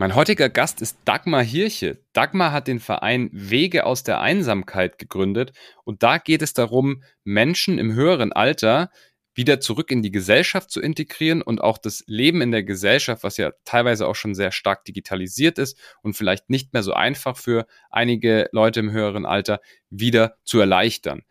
Mein 0.00 0.14
heutiger 0.14 0.48
Gast 0.48 0.80
ist 0.80 0.96
Dagmar 1.04 1.42
Hirche. 1.42 1.98
Dagmar 2.14 2.52
hat 2.52 2.68
den 2.68 2.80
Verein 2.80 3.28
Wege 3.34 3.84
aus 3.84 4.02
der 4.02 4.22
Einsamkeit 4.22 4.96
gegründet 4.96 5.52
und 5.84 6.02
da 6.02 6.16
geht 6.16 6.40
es 6.40 6.54
darum, 6.54 7.02
Menschen 7.22 7.76
im 7.76 7.92
höheren 7.92 8.32
Alter 8.32 8.90
wieder 9.34 9.60
zurück 9.60 9.90
in 9.90 10.00
die 10.00 10.10
Gesellschaft 10.10 10.70
zu 10.70 10.80
integrieren 10.80 11.42
und 11.42 11.60
auch 11.60 11.76
das 11.76 12.02
Leben 12.06 12.40
in 12.40 12.50
der 12.50 12.62
Gesellschaft, 12.62 13.24
was 13.24 13.36
ja 13.36 13.52
teilweise 13.66 14.08
auch 14.08 14.14
schon 14.14 14.34
sehr 14.34 14.52
stark 14.52 14.86
digitalisiert 14.86 15.58
ist 15.58 15.76
und 16.00 16.14
vielleicht 16.14 16.48
nicht 16.48 16.72
mehr 16.72 16.82
so 16.82 16.94
einfach 16.94 17.36
für 17.36 17.66
einige 17.90 18.48
Leute 18.52 18.80
im 18.80 18.92
höheren 18.92 19.26
Alter, 19.26 19.60
wieder 19.90 20.38
zu 20.44 20.60
erleichtern. 20.60 21.24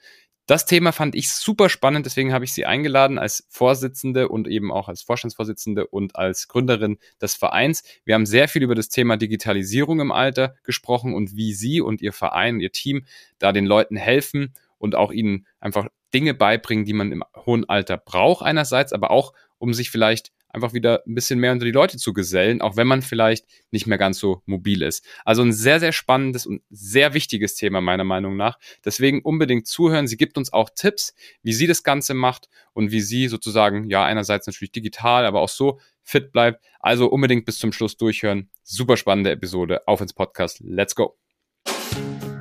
Das 0.50 0.66
Thema 0.66 0.93
fand 0.93 1.13
ich 1.13 1.29
super 1.29 1.70
spannend, 1.70 2.07
deswegen 2.07 2.34
habe 2.34 2.43
ich 2.43 2.54
sie 2.54 2.66
eingeladen 2.66 3.20
als 3.20 3.45
Vorsitzende 3.49 4.29
und 4.29 4.48
eben 4.48 4.71
auch 4.71 4.89
als 4.89 5.04
Vorstandsvorsitzende 5.04 5.86
und 5.86 6.16
als 6.16 6.48
Gründerin 6.48 6.98
des 7.21 7.36
Vereins. 7.36 7.84
Wir 8.04 8.16
haben 8.16 8.25
sehr 8.25 8.48
viel 8.48 8.63
über 8.63 8.73
das 8.73 8.89
Thema 8.89 9.16
Digitalisierung 9.16 9.99
im 9.99 10.12
Alter 10.12 10.55
gesprochen 10.63 11.13
und 11.13 11.35
wie 11.35 11.54
Sie 11.54 11.81
und 11.81 12.02
Ihr 12.02 12.13
Verein, 12.13 12.59
Ihr 12.62 12.71
Team 12.71 13.05
da 13.38 13.52
den 13.52 13.67
Leuten 13.67 13.95
helfen 13.95 14.55
und 14.80 14.95
auch 14.95 15.12
ihnen 15.12 15.45
einfach 15.59 15.85
Dinge 16.16 16.34
beibringen, 16.34 16.84
die 16.84 16.93
man 16.93 17.12
im 17.12 17.23
hohen 17.45 17.70
Alter 17.70 17.98
braucht 17.98 18.43
einerseits, 18.43 18.91
aber 18.91 19.12
auch 19.12 19.34
um 19.59 19.76
sich 19.76 19.91
vielleicht 19.91 20.31
einfach 20.49 20.73
wieder 20.73 21.03
ein 21.05 21.16
bisschen 21.16 21.39
mehr 21.39 21.52
unter 21.52 21.66
die 21.66 21.71
Leute 21.71 21.98
zu 21.98 22.13
gesellen, 22.13 22.62
auch 22.62 22.76
wenn 22.76 22.88
man 22.88 23.02
vielleicht 23.02 23.45
nicht 23.71 23.88
mehr 23.88 23.98
ganz 23.98 24.20
so 24.20 24.41
mobil 24.45 24.81
ist. 24.81 25.05
Also 25.26 25.41
ein 25.41 25.53
sehr, 25.53 25.80
sehr 25.80 25.91
spannendes 25.91 26.45
und 26.45 26.62
sehr 26.70 27.13
wichtiges 27.13 27.55
Thema 27.55 27.81
meiner 27.81 28.03
Meinung 28.03 28.35
nach. 28.35 28.57
Deswegen 28.84 29.21
unbedingt 29.21 29.67
zuhören. 29.67 30.07
Sie 30.07 30.17
gibt 30.17 30.38
uns 30.38 30.52
auch 30.52 30.70
Tipps, 30.73 31.13
wie 31.43 31.54
sie 31.54 31.67
das 31.67 31.84
Ganze 31.84 32.13
macht 32.13 32.49
und 32.73 32.91
wie 32.91 33.02
sie 33.02 33.27
sozusagen, 33.27 33.90
ja, 33.90 34.04
einerseits 34.04 34.48
natürlich 34.48 34.71
digital, 34.71 35.26
aber 35.26 35.41
auch 35.41 35.49
so 35.49 35.80
fit 36.04 36.31
bleibt. 36.31 36.63
Also 36.79 37.07
unbedingt 37.07 37.45
bis 37.45 37.59
zum 37.59 37.71
Schluss 37.71 37.98
durchhören. 37.98 38.49
Super 38.63 38.98
spannende 38.98 39.31
Episode. 39.31 39.88
Auf 39.88 40.02
ins 40.02 40.13
Podcast. 40.13 40.62
Let's 40.62 40.95
go. 40.95 41.18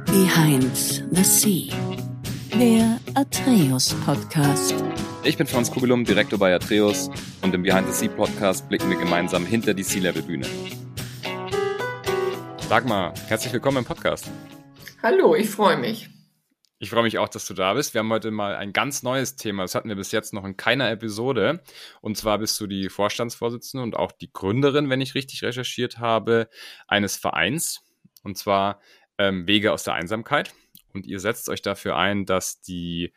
Behind 0.07 0.75
the 1.13 1.25
Sea. 1.25 2.08
Der 2.55 3.01
Atreus 3.15 3.95
Podcast. 4.05 4.75
Ich 5.25 5.37
bin 5.37 5.47
Franz 5.47 5.71
Kugelum, 5.71 6.05
Direktor 6.05 6.39
bei 6.39 6.55
Atreus 6.55 7.11
und 7.43 7.55
im 7.55 7.63
Behind 7.63 7.87
the 7.87 7.93
Sea 7.93 8.09
Podcast 8.09 8.69
blicken 8.69 8.91
wir 8.91 8.97
gemeinsam 8.97 9.45
hinter 9.45 9.75
die 9.75 9.83
Sea-Level-Bühne. 9.83 10.47
Dagmar, 12.69 13.15
herzlich 13.29 13.53
willkommen 13.53 13.79
im 13.79 13.85
Podcast. 13.85 14.31
Hallo, 15.03 15.35
ich 15.35 15.51
freue 15.51 15.77
mich. 15.77 16.09
Ich 16.79 16.91
freue 16.91 17.03
mich 17.03 17.19
auch, 17.19 17.29
dass 17.29 17.47
du 17.47 17.55
da 17.55 17.75
bist. 17.75 17.95
Wir 17.95 18.01
haben 18.01 18.13
heute 18.13 18.31
mal 18.31 18.55
ein 18.55 18.73
ganz 18.73 19.03
neues 19.03 19.37
Thema. 19.37 19.63
Das 19.63 19.75
hatten 19.75 19.89
wir 19.89 19.97
bis 19.97 20.13
jetzt 20.13 20.33
noch 20.33 20.45
in 20.45 20.57
keiner 20.57 20.91
Episode. 20.91 21.63
Und 22.01 22.17
zwar 22.17 22.39
bist 22.39 22.61
du 22.61 22.67
die 22.67 22.89
Vorstandsvorsitzende 22.89 23.83
und 23.83 23.97
auch 23.97 24.13
die 24.13 24.33
Gründerin, 24.33 24.89
wenn 24.89 25.01
ich 25.01 25.15
richtig 25.15 25.43
recherchiert 25.43 25.99
habe, 25.99 26.49
eines 26.87 27.17
Vereins. 27.17 27.81
Und 28.23 28.39
zwar 28.39 28.81
ähm, 29.19 29.47
Wege 29.47 29.73
aus 29.73 29.83
der 29.83 29.95
Einsamkeit. 29.95 30.55
Und 30.99 31.07
ihr 31.07 31.21
setzt 31.21 31.49
euch 31.49 31.63
dafür 31.63 31.97
ein, 31.97 32.27
dass 32.27 32.61
die 32.61 33.13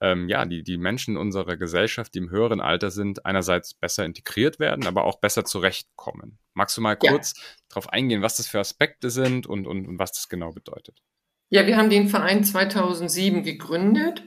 ähm, 0.00 0.28
ja, 0.28 0.44
die, 0.44 0.62
die 0.62 0.76
Menschen 0.76 1.16
unserer 1.16 1.56
Gesellschaft, 1.56 2.14
die 2.14 2.18
im 2.18 2.30
höheren 2.30 2.60
Alter 2.60 2.90
sind, 2.90 3.24
einerseits 3.24 3.74
besser 3.74 4.04
integriert 4.04 4.58
werden, 4.58 4.86
aber 4.86 5.04
auch 5.04 5.18
besser 5.18 5.44
zurechtkommen. 5.44 6.38
Magst 6.52 6.76
du 6.76 6.80
mal 6.80 6.96
kurz 6.96 7.34
ja. 7.36 7.42
darauf 7.70 7.88
eingehen, 7.88 8.22
was 8.22 8.36
das 8.36 8.46
für 8.46 8.60
Aspekte 8.60 9.10
sind 9.10 9.46
und, 9.46 9.66
und, 9.66 9.86
und 9.86 9.98
was 9.98 10.12
das 10.12 10.28
genau 10.28 10.52
bedeutet? 10.52 11.02
Ja, 11.48 11.66
wir 11.66 11.76
haben 11.76 11.90
den 11.90 12.08
Verein 12.08 12.44
2007 12.44 13.42
gegründet. 13.42 14.22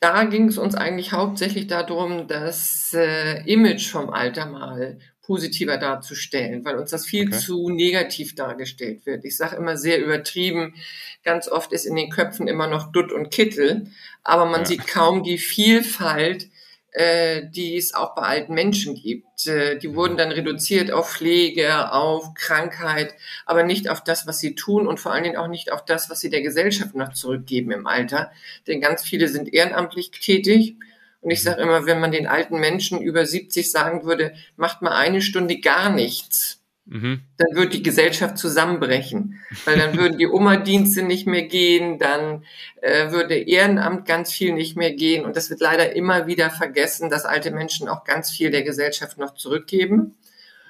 Da 0.00 0.24
ging 0.24 0.48
es 0.48 0.58
uns 0.58 0.74
eigentlich 0.74 1.12
hauptsächlich 1.12 1.66
darum, 1.66 2.26
das 2.26 2.92
äh, 2.94 3.42
Image 3.50 3.90
vom 3.90 4.10
Alter 4.10 4.46
mal 4.46 4.98
positiver 5.26 5.78
darzustellen, 5.78 6.64
weil 6.64 6.76
uns 6.76 6.90
das 6.90 7.06
viel 7.06 7.28
okay. 7.28 7.38
zu 7.38 7.70
negativ 7.70 8.34
dargestellt 8.34 9.06
wird. 9.06 9.24
Ich 9.24 9.36
sage 9.36 9.56
immer 9.56 9.76
sehr 9.76 10.02
übertrieben, 10.02 10.74
ganz 11.22 11.48
oft 11.48 11.72
ist 11.72 11.86
in 11.86 11.96
den 11.96 12.10
Köpfen 12.10 12.46
immer 12.46 12.66
noch 12.66 12.92
Dutt 12.92 13.10
und 13.10 13.30
Kittel, 13.30 13.86
aber 14.22 14.44
man 14.44 14.60
ja. 14.60 14.66
sieht 14.66 14.86
kaum 14.86 15.22
die 15.22 15.38
Vielfalt, 15.38 16.48
äh, 16.94 17.42
die 17.50 17.76
es 17.76 17.92
auch 17.92 18.14
bei 18.14 18.22
alten 18.22 18.54
Menschen 18.54 18.94
gibt. 18.94 19.46
Äh, 19.46 19.78
die 19.78 19.94
wurden 19.94 20.16
dann 20.16 20.30
reduziert 20.30 20.92
auf 20.92 21.10
Pflege, 21.10 21.90
auf 21.92 22.34
Krankheit, 22.34 23.14
aber 23.46 23.64
nicht 23.64 23.88
auf 23.88 24.04
das, 24.04 24.26
was 24.26 24.38
sie 24.38 24.54
tun 24.54 24.86
und 24.86 25.00
vor 25.00 25.12
allen 25.12 25.24
Dingen 25.24 25.36
auch 25.36 25.48
nicht 25.48 25.72
auf 25.72 25.84
das, 25.84 26.08
was 26.08 26.20
sie 26.20 26.30
der 26.30 26.42
Gesellschaft 26.42 26.94
noch 26.94 27.12
zurückgeben 27.12 27.72
im 27.72 27.86
Alter. 27.86 28.30
Denn 28.66 28.80
ganz 28.80 29.02
viele 29.02 29.28
sind 29.28 29.52
ehrenamtlich 29.52 30.10
tätig 30.12 30.76
und 31.24 31.30
ich 31.30 31.42
sage 31.42 31.62
immer, 31.62 31.86
wenn 31.86 32.00
man 32.00 32.12
den 32.12 32.26
alten 32.26 32.60
Menschen 32.60 33.00
über 33.00 33.24
70 33.24 33.72
sagen 33.72 34.04
würde, 34.04 34.34
macht 34.56 34.82
mal 34.82 34.92
eine 34.92 35.22
Stunde 35.22 35.58
gar 35.58 35.88
nichts, 35.88 36.60
mhm. 36.84 37.22
dann 37.38 37.56
würde 37.56 37.70
die 37.70 37.82
Gesellschaft 37.82 38.36
zusammenbrechen. 38.36 39.40
Weil 39.64 39.78
dann 39.78 39.96
würden 39.96 40.18
die 40.18 40.28
Oma-Dienste 40.28 41.02
nicht 41.02 41.26
mehr 41.26 41.44
gehen, 41.44 41.98
dann 41.98 42.44
äh, 42.82 43.10
würde 43.10 43.36
Ehrenamt 43.36 44.04
ganz 44.04 44.32
viel 44.32 44.52
nicht 44.52 44.76
mehr 44.76 44.92
gehen. 44.92 45.24
Und 45.24 45.34
das 45.34 45.48
wird 45.48 45.62
leider 45.62 45.96
immer 45.96 46.26
wieder 46.26 46.50
vergessen, 46.50 47.08
dass 47.08 47.24
alte 47.24 47.52
Menschen 47.52 47.88
auch 47.88 48.04
ganz 48.04 48.30
viel 48.30 48.50
der 48.50 48.62
Gesellschaft 48.62 49.16
noch 49.16 49.32
zurückgeben. 49.32 50.18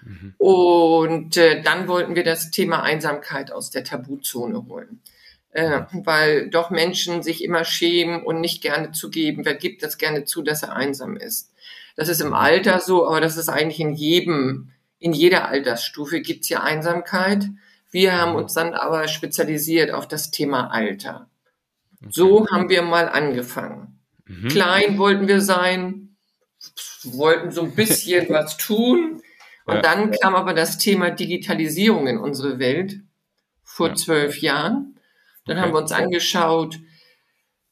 Mhm. 0.05 0.35
Und 0.39 1.37
äh, 1.37 1.63
dann 1.63 1.89
wollten 1.89 2.15
wir 2.15 2.23
das 2.23 2.53
Thema 2.53 2.85
Einsamkeit 2.85 3.51
aus 3.51 3.73
der 3.73 3.83
Tabuzone 3.83 4.67
holen 4.69 5.01
äh, 5.55 5.83
weil 5.93 6.51
doch 6.51 6.71
Menschen 6.71 7.23
sich 7.23 7.43
immer 7.43 7.65
schämen 7.65 8.23
und 8.23 8.41
nicht 8.41 8.61
gerne 8.61 8.91
zugeben. 8.91 9.45
Wer 9.45 9.55
gibt 9.55 9.83
das 9.83 9.99
gerne 9.99 10.25
zu, 10.25 10.43
dass 10.43 10.65
er 10.65 10.75
einsam 10.75 11.17
ist? 11.17 11.53
Das 11.97 12.09
ist 12.09 12.21
im 12.21 12.35
Alter 12.35 12.81
so, 12.81 13.07
aber 13.07 13.21
das 13.21 13.37
ist 13.37 13.49
eigentlich 13.49 13.79
in 13.79 13.93
jedem, 13.93 14.73
in 14.99 15.13
jeder 15.13 15.49
Altersstufe 15.49 16.21
gibt's 16.21 16.49
ja 16.49 16.63
Einsamkeit. 16.63 17.45
Wir 17.93 18.21
haben 18.21 18.35
uns 18.35 18.55
dann 18.55 18.75
aber 18.75 19.07
spezialisiert 19.07 19.93
auf 19.93 20.09
das 20.09 20.33
Thema 20.33 20.73
Alter. 20.73 21.29
So 22.11 22.49
haben 22.51 22.69
wir 22.69 22.83
mal 22.83 23.09
angefangen. 23.09 24.01
Mhm. 24.27 24.49
Klein 24.49 24.99
wollten 24.99 25.29
wir 25.29 25.41
sein, 25.41 26.17
wollten 27.05 27.53
so 27.53 27.63
ein 27.63 27.77
bisschen 27.77 28.29
was 28.31 28.57
tun. 28.57 29.23
Und 29.67 29.77
ja. 29.77 29.83
dann 29.83 30.11
kam 30.11 30.35
aber 30.35 30.53
das 30.53 30.79
Thema 30.79 31.11
Digitalisierung 31.11 32.09
in 32.09 32.19
unsere 32.19 32.59
Welt 32.59 32.99
vor 33.63 33.91
ja. 33.91 33.95
zwölf 33.95 34.39
Jahren. 34.41 34.94
Dann 35.47 35.57
okay. 35.57 35.67
haben 35.67 35.75
wir 35.75 35.81
uns 35.81 35.93
angeschaut, 35.93 36.79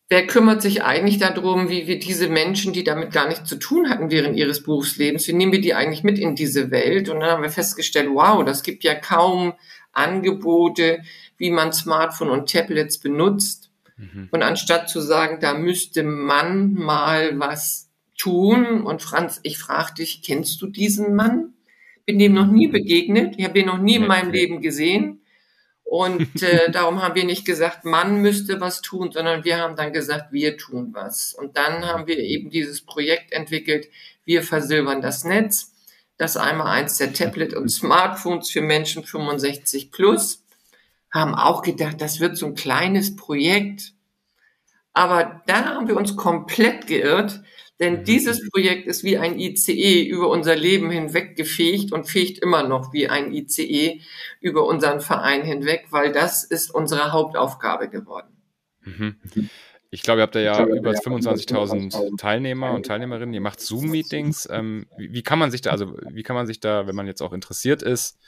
wer 0.08 0.26
kümmert 0.26 0.60
sich 0.60 0.82
eigentlich 0.82 1.18
darum, 1.18 1.70
wie 1.70 1.86
wir 1.86 1.98
diese 1.98 2.28
Menschen, 2.28 2.74
die 2.74 2.84
damit 2.84 3.12
gar 3.12 3.28
nichts 3.28 3.48
zu 3.48 3.56
tun 3.56 3.88
hatten 3.88 4.10
während 4.10 4.36
ihres 4.36 4.62
Berufslebens, 4.62 5.26
wie 5.26 5.32
nehmen 5.32 5.52
wir 5.52 5.60
die 5.62 5.72
eigentlich 5.72 6.04
mit 6.04 6.18
in 6.18 6.34
diese 6.36 6.70
Welt? 6.70 7.08
Und 7.08 7.20
dann 7.20 7.30
haben 7.30 7.42
wir 7.42 7.50
festgestellt, 7.50 8.10
wow, 8.12 8.44
das 8.44 8.62
gibt 8.62 8.84
ja 8.84 8.94
kaum 8.94 9.54
Angebote, 9.92 11.00
wie 11.38 11.50
man 11.50 11.72
Smartphone 11.72 12.28
und 12.28 12.52
Tablets 12.52 12.98
benutzt. 12.98 13.70
Mhm. 13.96 14.28
Und 14.30 14.42
anstatt 14.42 14.90
zu 14.90 15.00
sagen, 15.00 15.38
da 15.40 15.54
müsste 15.54 16.02
man 16.02 16.74
mal 16.74 17.38
was 17.38 17.90
tun, 18.18 18.82
und 18.82 19.00
Franz, 19.00 19.40
ich 19.42 19.58
frage 19.58 19.94
dich, 19.94 20.22
kennst 20.22 20.60
du 20.60 20.66
diesen 20.66 21.14
Mann? 21.14 21.54
Bin 22.04 22.18
dem 22.18 22.34
noch 22.34 22.48
nie 22.48 22.68
begegnet, 22.68 23.36
ich 23.38 23.44
habe 23.44 23.54
den 23.54 23.66
noch 23.66 23.78
nie 23.78 23.96
in 23.96 24.06
meinem 24.06 24.30
Leben 24.30 24.60
gesehen. 24.60 25.21
Und 25.92 26.42
äh, 26.42 26.70
darum 26.72 27.02
haben 27.02 27.16
wir 27.16 27.24
nicht 27.24 27.44
gesagt, 27.44 27.84
man 27.84 28.22
müsste 28.22 28.62
was 28.62 28.80
tun, 28.80 29.12
sondern 29.12 29.44
wir 29.44 29.58
haben 29.58 29.76
dann 29.76 29.92
gesagt, 29.92 30.32
wir 30.32 30.56
tun 30.56 30.88
was. 30.94 31.34
Und 31.34 31.58
dann 31.58 31.84
haben 31.84 32.06
wir 32.06 32.18
eben 32.18 32.48
dieses 32.48 32.80
Projekt 32.80 33.30
entwickelt, 33.32 33.88
wir 34.24 34.42
versilbern 34.42 35.02
das 35.02 35.24
Netz. 35.24 35.74
Das 36.16 36.38
einmal 36.38 36.68
eins 36.68 36.96
der 36.96 37.12
Tablet 37.12 37.52
und 37.52 37.68
Smartphones 37.68 38.48
für 38.48 38.62
Menschen 38.62 39.04
65 39.04 39.90
plus. 39.90 40.42
Haben 41.12 41.34
auch 41.34 41.60
gedacht, 41.60 42.00
das 42.00 42.20
wird 42.20 42.38
so 42.38 42.46
ein 42.46 42.54
kleines 42.54 43.14
Projekt. 43.14 43.92
Aber 44.94 45.42
da 45.44 45.74
haben 45.74 45.88
wir 45.88 45.96
uns 45.98 46.16
komplett 46.16 46.86
geirrt, 46.86 47.42
denn 47.80 48.00
mhm. 48.00 48.04
dieses 48.04 48.48
Projekt 48.50 48.86
ist 48.86 49.04
wie 49.04 49.18
ein 49.18 49.38
ICE 49.38 50.02
über 50.04 50.28
unser 50.28 50.56
Leben 50.56 50.90
hinweg 50.90 51.36
gefegt 51.36 51.92
und 51.92 52.08
fegt 52.08 52.38
immer 52.38 52.62
noch 52.66 52.92
wie 52.92 53.08
ein 53.08 53.32
ICE 53.32 54.00
über 54.40 54.66
unseren 54.66 55.00
Verein 55.00 55.42
hinweg, 55.42 55.86
weil 55.90 56.12
das 56.12 56.44
ist 56.44 56.74
unsere 56.74 57.12
Hauptaufgabe 57.12 57.88
geworden. 57.88 58.36
Mhm. 58.82 59.16
Ich 59.94 60.02
glaube, 60.02 60.20
ihr 60.20 60.22
habt 60.22 60.34
da 60.34 60.40
ja 60.40 60.64
über 60.64 60.92
25.000 60.92 62.16
Teilnehmer 62.16 62.72
und 62.72 62.86
Teilnehmerinnen. 62.86 63.34
Ihr 63.34 63.42
macht 63.42 63.60
Zoom-Meetings. 63.60 64.48
Ähm, 64.50 64.86
wie, 64.96 65.22
kann 65.22 65.38
man 65.38 65.50
sich 65.50 65.60
da, 65.60 65.70
also 65.70 65.94
wie 66.10 66.22
kann 66.22 66.34
man 66.34 66.46
sich 66.46 66.60
da, 66.60 66.86
wenn 66.86 66.96
man 66.96 67.06
jetzt 67.06 67.20
auch 67.20 67.34
interessiert 67.34 67.82
ist, 67.82 68.18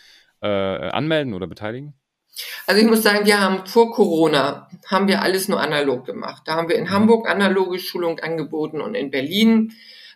äh, 0.43 0.47
anmelden 0.47 1.33
oder 1.33 1.47
beteiligen? 1.47 1.95
Also 2.67 2.81
ich 2.81 2.87
muss 2.87 3.03
sagen, 3.03 3.27
wir 3.27 3.41
haben 3.41 3.67
vor 3.67 3.93
Corona, 3.93 4.69
haben 4.87 5.09
wir 5.09 5.23
alles 5.23 5.49
nur 5.49 5.61
analog 5.61 6.05
gemacht. 6.05 6.43
Da 6.47 6.55
haben 6.55 6.69
wir 6.69 6.77
in 6.77 6.85
mhm. 6.85 6.91
Hamburg 6.91 7.29
analoge 7.29 7.79
Schulung 7.79 8.19
angeboten 8.21 8.81
und 8.81 8.95
in 8.95 9.11
Berlin, 9.11 9.73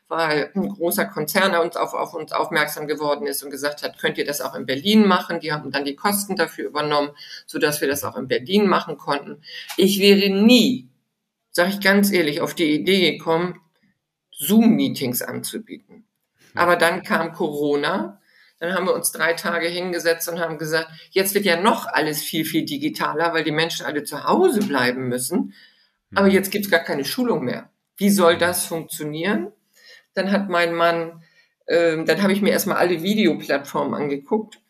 weil 0.08 0.50
ein 0.54 0.68
großer 0.68 1.04
Konzern 1.04 1.54
uns 1.56 1.76
auf, 1.76 1.94
auf 1.94 2.14
uns 2.14 2.32
aufmerksam 2.32 2.86
geworden 2.86 3.26
ist 3.26 3.42
und 3.42 3.50
gesagt 3.50 3.82
hat, 3.82 3.98
könnt 3.98 4.18
ihr 4.18 4.24
das 4.24 4.40
auch 4.40 4.54
in 4.54 4.66
Berlin 4.66 5.06
machen? 5.06 5.40
Die 5.40 5.52
haben 5.52 5.70
dann 5.70 5.84
die 5.84 5.96
Kosten 5.96 6.34
dafür 6.34 6.66
übernommen, 6.66 7.10
sodass 7.46 7.80
wir 7.80 7.88
das 7.88 8.04
auch 8.04 8.16
in 8.16 8.26
Berlin 8.26 8.66
machen 8.66 8.96
konnten. 8.96 9.42
Ich 9.76 10.00
wäre 10.00 10.30
nie, 10.30 10.88
sage 11.50 11.70
ich 11.70 11.80
ganz 11.80 12.10
ehrlich, 12.10 12.40
auf 12.40 12.54
die 12.54 12.72
Idee 12.72 13.12
gekommen, 13.12 13.60
Zoom-Meetings 14.32 15.22
anzubieten. 15.22 16.06
Aber 16.54 16.76
dann 16.76 17.02
kam 17.02 17.32
Corona 17.32 18.20
Dann 18.60 18.74
haben 18.74 18.86
wir 18.86 18.94
uns 18.94 19.12
drei 19.12 19.34
Tage 19.34 19.68
hingesetzt 19.68 20.28
und 20.28 20.40
haben 20.40 20.58
gesagt, 20.58 20.90
jetzt 21.10 21.34
wird 21.34 21.44
ja 21.44 21.60
noch 21.60 21.86
alles 21.86 22.22
viel, 22.22 22.44
viel 22.44 22.64
digitaler, 22.64 23.32
weil 23.32 23.44
die 23.44 23.52
Menschen 23.52 23.86
alle 23.86 24.02
zu 24.02 24.24
Hause 24.24 24.60
bleiben 24.60 25.08
müssen. 25.08 25.54
Aber 26.14 26.26
mhm. 26.26 26.32
jetzt 26.32 26.50
gibt 26.50 26.64
es 26.64 26.70
gar 26.70 26.80
keine 26.80 27.04
Schulung 27.04 27.44
mehr. 27.44 27.70
Wie 27.96 28.10
soll 28.10 28.34
mhm. 28.34 28.40
das 28.40 28.66
funktionieren? 28.66 29.52
Dann 30.14 30.32
hat 30.32 30.48
mein 30.48 30.74
Mann, 30.74 31.22
äh, 31.66 32.02
dann 32.04 32.22
habe 32.22 32.32
ich 32.32 32.42
mir 32.42 32.50
erstmal 32.50 32.78
alle 32.78 33.02
Videoplattformen 33.02 33.94
angeguckt 33.94 34.60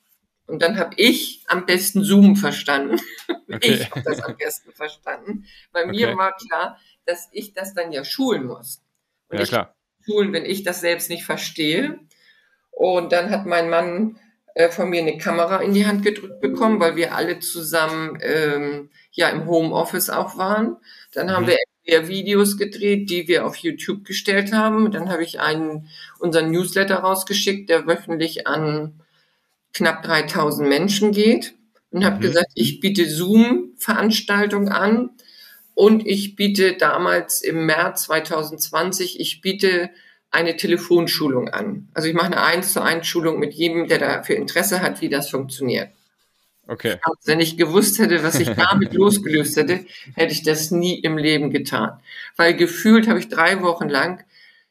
und 0.47 0.63
dann 0.63 0.79
habe 0.79 0.95
ich 0.97 1.45
am 1.47 1.67
besten 1.67 2.03
Zoom 2.03 2.37
verstanden. 2.37 3.01
Okay. 3.51 3.79
Ich 3.81 3.91
habe 3.91 4.03
das 4.03 4.21
am 4.21 4.37
besten 4.37 4.73
verstanden. 4.73 5.47
Bei 5.73 5.85
okay. 5.85 5.91
mir 5.91 6.17
war 6.19 6.37
klar, 6.37 6.79
dass 7.07 7.31
ich 7.33 7.55
das 7.55 7.73
dann 7.73 7.93
ja 7.93 8.05
schulen 8.05 8.45
muss. 8.45 8.83
Und 9.31 9.39
ja, 9.39 9.47
klar. 9.47 9.75
Schulen, 10.05 10.35
wenn 10.35 10.45
ich 10.45 10.65
das 10.65 10.83
selbst 10.83 11.09
nicht 11.09 11.25
verstehe. 11.25 11.99
Und 12.79 13.11
dann 13.11 13.31
hat 13.31 13.45
mein 13.45 13.69
Mann 13.71 14.21
äh, 14.55 14.71
von 14.71 14.89
mir 14.89 15.01
eine 15.01 15.19
Kamera 15.19 15.57
in 15.57 15.75
die 15.75 15.85
Hand 15.85 16.05
gedrückt 16.05 16.41
bekommen, 16.41 16.79
weil 16.79 16.95
wir 16.95 17.13
alle 17.13 17.41
zusammen 17.41 18.17
ähm, 18.23 18.91
ja 19.11 19.31
im 19.31 19.47
Homeoffice 19.47 20.11
auch 20.11 20.39
waren. 20.39 20.77
Dann 21.13 21.33
haben 21.33 21.47
mhm. 21.47 21.57
wir 21.83 22.07
Videos 22.07 22.57
gedreht, 22.57 23.11
die 23.11 23.27
wir 23.27 23.47
auf 23.47 23.57
YouTube 23.57 24.05
gestellt 24.05 24.53
haben. 24.53 24.93
Dann 24.93 25.11
habe 25.11 25.25
ich 25.25 25.41
einen 25.41 25.89
unseren 26.21 26.53
Newsletter 26.53 26.99
rausgeschickt, 26.99 27.69
der 27.69 27.89
wöchentlich 27.89 28.47
an 28.47 29.01
knapp 29.73 30.05
3000 30.05 30.69
Menschen 30.69 31.11
geht 31.11 31.55
und 31.91 32.05
habe 32.05 32.19
mhm. 32.19 32.21
gesagt, 32.21 32.53
ich 32.55 32.79
biete 32.79 33.11
Zoom-Veranstaltungen 33.11 34.69
an 34.69 35.11
und 35.75 36.07
ich 36.07 36.37
biete 36.37 36.75
damals 36.75 37.43
im 37.43 37.67
März 37.67 38.05
2020, 38.05 39.19
ich 39.19 39.41
biete 39.41 39.91
eine 40.31 40.57
Telefonschulung 40.57 41.49
an. 41.49 41.89
Also 41.95 42.09
ich 42.09 42.15
mache 42.15 42.27
eine 42.27 42.43
1 42.43 42.73
zu 42.73 42.83
1 42.83 43.07
Schulung 43.07 43.39
mit 43.39 43.55
jedem, 43.55 43.89
der 43.89 43.99
dafür 43.99 44.37
Interesse 44.37 44.81
hat, 44.81 45.01
wie 45.01 45.09
das 45.09 45.31
funktioniert. 45.31 45.91
Okay. 46.67 46.97
Wenn 47.25 47.41
ich 47.41 47.57
gewusst 47.57 47.99
hätte, 47.99 48.23
was 48.23 48.39
ich 48.39 48.51
damit 48.57 48.93
losgelöst 48.93 49.57
hätte, 49.57 49.87
hätte 50.15 50.33
ich 50.33 50.43
das 50.43 50.71
nie 50.71 50.99
im 51.01 51.17
Leben 51.17 51.51
getan. 51.51 51.99
Weil 52.37 52.55
gefühlt 52.55 53.09
habe 53.09 53.19
ich 53.19 53.29
drei 53.29 53.63
Wochen 53.63 53.89
lang 53.89 54.23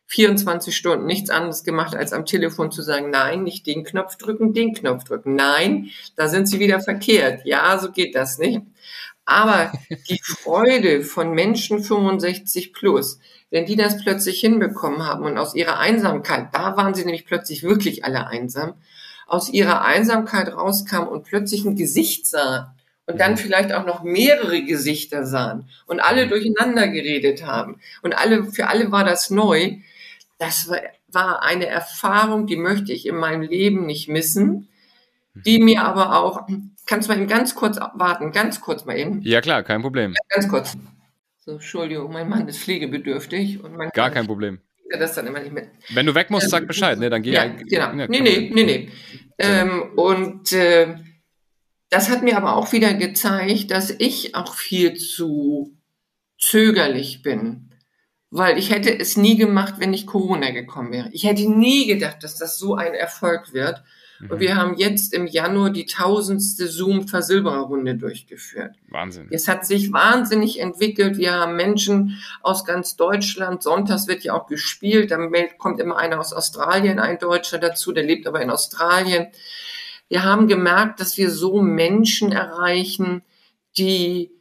24 0.07 0.75
Stunden 0.75 1.05
nichts 1.05 1.29
anderes 1.29 1.63
gemacht, 1.63 1.95
als 1.95 2.13
am 2.13 2.25
Telefon 2.25 2.71
zu 2.71 2.81
sagen, 2.81 3.09
nein, 3.09 3.43
nicht 3.43 3.67
den 3.67 3.83
Knopf 3.83 4.15
drücken, 4.15 4.53
den 4.53 4.73
Knopf 4.73 5.03
drücken. 5.03 5.35
Nein, 5.35 5.89
da 6.15 6.29
sind 6.29 6.47
Sie 6.47 6.59
wieder 6.59 6.79
verkehrt. 6.79 7.41
Ja, 7.45 7.77
so 7.77 7.91
geht 7.91 8.15
das 8.15 8.37
nicht. 8.37 8.61
Aber 9.27 9.71
die 10.09 10.19
Freude 10.23 11.03
von 11.03 11.33
Menschen 11.33 11.83
65 11.83 12.73
plus, 12.73 13.19
wenn 13.51 13.67
die 13.67 13.75
das 13.75 14.01
plötzlich 14.01 14.39
hinbekommen 14.39 15.05
haben 15.05 15.23
und 15.23 15.37
aus 15.37 15.53
ihrer 15.53 15.77
Einsamkeit, 15.77 16.47
da 16.53 16.75
waren 16.75 16.95
sie 16.95 17.05
nämlich 17.05 17.25
plötzlich 17.25 17.61
wirklich 17.61 18.03
alle 18.03 18.25
einsam, 18.25 18.73
aus 19.27 19.49
ihrer 19.49 19.83
Einsamkeit 19.83 20.51
rauskam 20.53 21.03
und 21.03 21.25
plötzlich 21.25 21.65
ein 21.65 21.75
Gesicht 21.75 22.25
sah 22.25 22.73
und 23.05 23.19
dann 23.19 23.33
mhm. 23.33 23.37
vielleicht 23.37 23.73
auch 23.73 23.85
noch 23.85 24.01
mehrere 24.01 24.63
Gesichter 24.63 25.25
sahen 25.25 25.69
und 25.85 25.99
alle 25.99 26.27
durcheinander 26.27 26.87
geredet 26.87 27.45
haben 27.45 27.79
und 28.01 28.17
alle, 28.17 28.45
für 28.45 28.67
alle 28.67 28.91
war 28.91 29.03
das 29.03 29.29
neu, 29.29 29.75
das 30.37 30.71
war 31.09 31.43
eine 31.43 31.67
Erfahrung, 31.67 32.47
die 32.47 32.57
möchte 32.57 32.93
ich 32.93 33.05
in 33.05 33.15
meinem 33.15 33.41
Leben 33.41 33.85
nicht 33.85 34.07
missen, 34.07 34.69
die 35.33 35.59
mir 35.59 35.83
aber 35.83 36.17
auch, 36.17 36.47
kannst 36.87 37.07
du 37.07 37.13
mal 37.13 37.19
eben 37.19 37.27
ganz 37.27 37.53
kurz 37.55 37.77
warten, 37.77 38.31
ganz 38.31 38.61
kurz 38.61 38.85
mal 38.85 38.97
eben. 38.97 39.21
Ja 39.21 39.41
klar, 39.41 39.63
kein 39.63 39.81
Problem. 39.81 40.15
Ganz 40.29 40.47
kurz. 40.47 40.77
So, 41.37 41.53
Entschuldigung, 41.53 42.11
mein 42.11 42.27
Mann 42.27 42.47
ist 42.47 42.59
pflegebedürftig. 42.59 43.63
Und 43.63 43.75
man 43.75 43.89
Gar 43.93 44.11
kein 44.11 44.25
Problem. 44.25 44.59
Das 44.89 45.13
dann 45.15 45.27
immer 45.27 45.39
nicht 45.39 45.53
mit. 45.53 45.69
Wenn 45.93 46.05
du 46.05 46.15
weg 46.15 46.29
musst, 46.29 46.49
sag 46.49 46.61
ähm, 46.61 46.67
Bescheid, 46.67 46.97
ne? 46.97 47.09
Dann 47.09 47.21
geh 47.21 47.31
ja. 47.31 47.45
Ja, 47.45 47.91
genau. 47.91 48.07
Nee, 48.07 48.21
nee, 48.21 48.51
nee, 48.53 48.63
nee. 48.63 48.89
Ähm, 49.37 49.91
und 49.97 50.53
äh, 50.53 50.95
das 51.89 52.09
hat 52.09 52.23
mir 52.23 52.37
aber 52.37 52.55
auch 52.55 52.71
wieder 52.71 52.93
gezeigt, 52.93 53.71
dass 53.71 53.91
ich 53.91 54.33
auch 54.33 54.55
viel 54.55 54.95
zu 54.95 55.77
zögerlich 56.39 57.21
bin 57.21 57.67
weil 58.29 58.57
ich 58.57 58.71
hätte 58.71 58.97
es 58.97 59.17
nie 59.17 59.37
gemacht, 59.37 59.75
wenn 59.77 59.91
nicht 59.91 60.07
Corona 60.07 60.51
gekommen 60.51 60.91
wäre. 60.91 61.09
Ich 61.13 61.23
hätte 61.23 61.49
nie 61.49 61.87
gedacht, 61.87 62.23
dass 62.23 62.35
das 62.35 62.57
so 62.57 62.75
ein 62.75 62.93
Erfolg 62.93 63.53
wird. 63.53 63.81
Mhm. 64.19 64.31
Und 64.31 64.39
wir 64.39 64.55
haben 64.55 64.75
jetzt 64.77 65.13
im 65.13 65.27
Januar 65.27 65.69
die 65.69 65.85
tausendste 65.85 66.67
Zoom-Versilbererrunde 66.67 67.95
durchgeführt. 67.95 68.75
Wahnsinn. 68.89 69.27
Es 69.31 69.47
hat 69.47 69.65
sich 69.65 69.91
wahnsinnig 69.91 70.59
entwickelt. 70.59 71.17
Wir 71.17 71.33
haben 71.33 71.55
Menschen 71.55 72.17
aus 72.41 72.65
ganz 72.65 72.95
Deutschland. 72.95 73.63
Sonntags 73.63 74.07
wird 74.07 74.23
ja 74.23 74.33
auch 74.33 74.47
gespielt. 74.47 75.11
Da 75.11 75.17
kommt 75.57 75.79
immer 75.79 75.97
einer 75.97 76.19
aus 76.19 76.33
Australien, 76.33 76.99
ein 76.99 77.19
Deutscher 77.19 77.59
dazu, 77.59 77.91
der 77.91 78.03
lebt 78.03 78.27
aber 78.27 78.41
in 78.41 78.49
Australien. 78.49 79.27
Wir 80.09 80.23
haben 80.23 80.47
gemerkt, 80.47 80.99
dass 80.99 81.17
wir 81.17 81.29
so 81.29 81.61
Menschen 81.61 82.31
erreichen, 82.31 83.23
die 83.77 84.31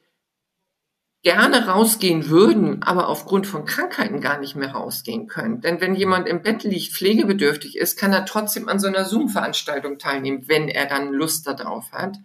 gerne 1.26 1.66
rausgehen 1.66 2.28
würden, 2.28 2.84
aber 2.84 3.08
aufgrund 3.08 3.48
von 3.48 3.64
Krankheiten 3.64 4.20
gar 4.20 4.38
nicht 4.38 4.54
mehr 4.54 4.70
rausgehen 4.70 5.26
können. 5.26 5.60
Denn 5.60 5.80
wenn 5.80 5.96
jemand 5.96 6.28
im 6.28 6.40
Bett 6.40 6.62
liegt, 6.62 6.92
pflegebedürftig 6.92 7.76
ist, 7.76 7.98
kann 7.98 8.12
er 8.12 8.26
trotzdem 8.26 8.68
an 8.68 8.78
so 8.78 8.86
einer 8.86 9.04
Zoom-Veranstaltung 9.04 9.98
teilnehmen, 9.98 10.44
wenn 10.46 10.68
er 10.68 10.86
dann 10.86 11.12
Lust 11.12 11.48
darauf 11.48 11.90
hat. 11.90 12.16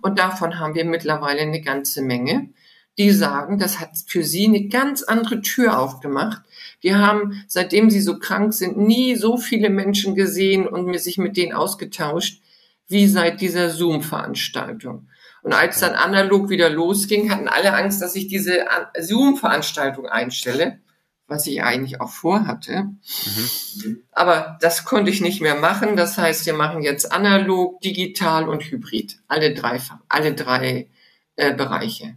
Und 0.00 0.18
davon 0.18 0.58
haben 0.58 0.74
wir 0.74 0.86
mittlerweile 0.86 1.42
eine 1.42 1.60
ganze 1.60 2.00
Menge, 2.00 2.48
die 2.96 3.10
sagen, 3.10 3.58
das 3.58 3.80
hat 3.80 3.90
für 4.06 4.24
sie 4.24 4.46
eine 4.46 4.68
ganz 4.68 5.02
andere 5.02 5.42
Tür 5.42 5.78
aufgemacht. 5.78 6.40
Wir 6.80 7.00
haben, 7.00 7.44
seitdem 7.48 7.90
sie 7.90 8.00
so 8.00 8.18
krank 8.18 8.54
sind, 8.54 8.78
nie 8.78 9.14
so 9.14 9.36
viele 9.36 9.68
Menschen 9.68 10.14
gesehen 10.14 10.66
und 10.66 10.98
sich 10.98 11.18
mit 11.18 11.36
denen 11.36 11.52
ausgetauscht, 11.52 12.40
wie 12.86 13.08
seit 13.08 13.42
dieser 13.42 13.68
Zoom-Veranstaltung. 13.68 15.06
Und 15.42 15.52
als 15.52 15.80
dann 15.80 15.94
analog 15.94 16.50
wieder 16.50 16.68
losging, 16.70 17.30
hatten 17.30 17.48
alle 17.48 17.74
Angst, 17.74 18.02
dass 18.02 18.16
ich 18.16 18.28
diese 18.28 18.66
Zoom-Veranstaltung 18.98 20.06
einstelle, 20.06 20.80
was 21.26 21.46
ich 21.46 21.62
eigentlich 21.62 22.00
auch 22.00 22.10
vorhatte. 22.10 22.84
Mhm. 22.84 24.02
Aber 24.12 24.58
das 24.60 24.84
konnte 24.84 25.10
ich 25.10 25.20
nicht 25.20 25.40
mehr 25.40 25.54
machen. 25.54 25.96
Das 25.96 26.18
heißt, 26.18 26.46
wir 26.46 26.54
machen 26.54 26.82
jetzt 26.82 27.12
analog, 27.12 27.80
digital 27.80 28.48
und 28.48 28.64
hybrid. 28.64 29.20
Alle 29.28 29.54
drei, 29.54 29.80
alle 30.08 30.34
drei 30.34 30.88
äh, 31.36 31.54
Bereiche. 31.54 32.16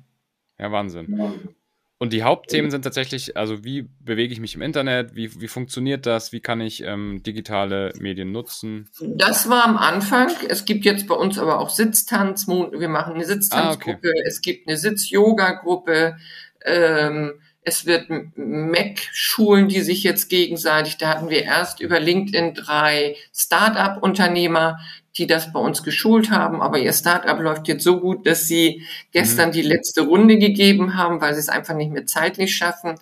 Ja, 0.57 0.71
Wahnsinn. 0.71 1.55
Und 2.01 2.13
die 2.13 2.23
Hauptthemen 2.23 2.71
sind 2.71 2.81
tatsächlich, 2.81 3.37
also 3.37 3.63
wie 3.63 3.83
bewege 3.99 4.33
ich 4.33 4.39
mich 4.39 4.55
im 4.55 4.63
Internet, 4.63 5.15
wie, 5.15 5.39
wie 5.39 5.47
funktioniert 5.47 6.07
das, 6.07 6.31
wie 6.31 6.39
kann 6.39 6.59
ich 6.59 6.81
ähm, 6.81 7.21
digitale 7.21 7.93
Medien 7.99 8.31
nutzen? 8.31 8.89
Das 8.99 9.47
war 9.49 9.63
am 9.63 9.77
Anfang. 9.77 10.31
Es 10.49 10.65
gibt 10.65 10.83
jetzt 10.83 11.05
bei 11.05 11.13
uns 11.13 11.37
aber 11.37 11.59
auch 11.59 11.69
Sitztanz. 11.69 12.47
Wir 12.47 12.89
machen 12.89 13.13
eine 13.13 13.25
Sitztanzgruppe, 13.25 14.07
ah, 14.07 14.17
okay. 14.17 14.23
es 14.25 14.41
gibt 14.41 14.67
eine 14.67 14.77
Sitz-Yoga-Gruppe. 14.77 16.17
Ähm, 16.65 17.33
es 17.63 17.85
wird 17.85 18.07
Mac-Schulen, 18.35 19.67
die 19.67 19.81
sich 19.81 20.01
jetzt 20.01 20.29
gegenseitig, 20.29 20.97
da 20.97 21.09
hatten 21.09 21.29
wir 21.29 21.43
erst 21.43 21.81
über 21.81 21.99
LinkedIn 21.99 22.55
drei 22.55 23.15
Start-up-Unternehmer, 23.31 24.79
die 25.17 25.27
das 25.27 25.51
bei 25.51 25.59
uns 25.59 25.83
geschult 25.83 26.31
haben, 26.31 26.61
aber 26.61 26.79
ihr 26.79 26.93
Startup 26.93 27.39
läuft 27.39 27.67
jetzt 27.67 27.83
so 27.83 27.99
gut, 27.99 28.25
dass 28.25 28.47
sie 28.47 28.85
gestern 29.11 29.49
mhm. 29.49 29.53
die 29.53 29.61
letzte 29.61 30.01
Runde 30.01 30.37
gegeben 30.37 30.95
haben, 30.95 31.19
weil 31.19 31.33
sie 31.33 31.41
es 31.41 31.49
einfach 31.49 31.75
nicht 31.75 31.91
mehr 31.91 32.05
zeitlich 32.05 32.55
schaffen. 32.55 32.95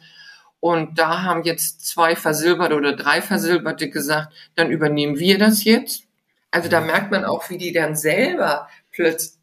Und 0.60 0.98
da 0.98 1.24
haben 1.24 1.44
jetzt 1.44 1.88
zwei 1.88 2.16
Versilberte 2.16 2.76
oder 2.76 2.96
drei 2.96 3.22
Versilberte 3.22 3.90
gesagt, 3.90 4.34
dann 4.56 4.72
übernehmen 4.72 5.20
wir 5.20 5.38
das 5.38 5.64
jetzt. 5.64 6.04
Also 6.52 6.68
da 6.68 6.82
mhm. 6.82 6.88
merkt 6.88 7.12
man 7.12 7.26
auch, 7.26 7.50
wie 7.50 7.58
die 7.58 7.72
dann 7.72 7.96
selber 7.96 8.68
plötzlich 8.92 9.38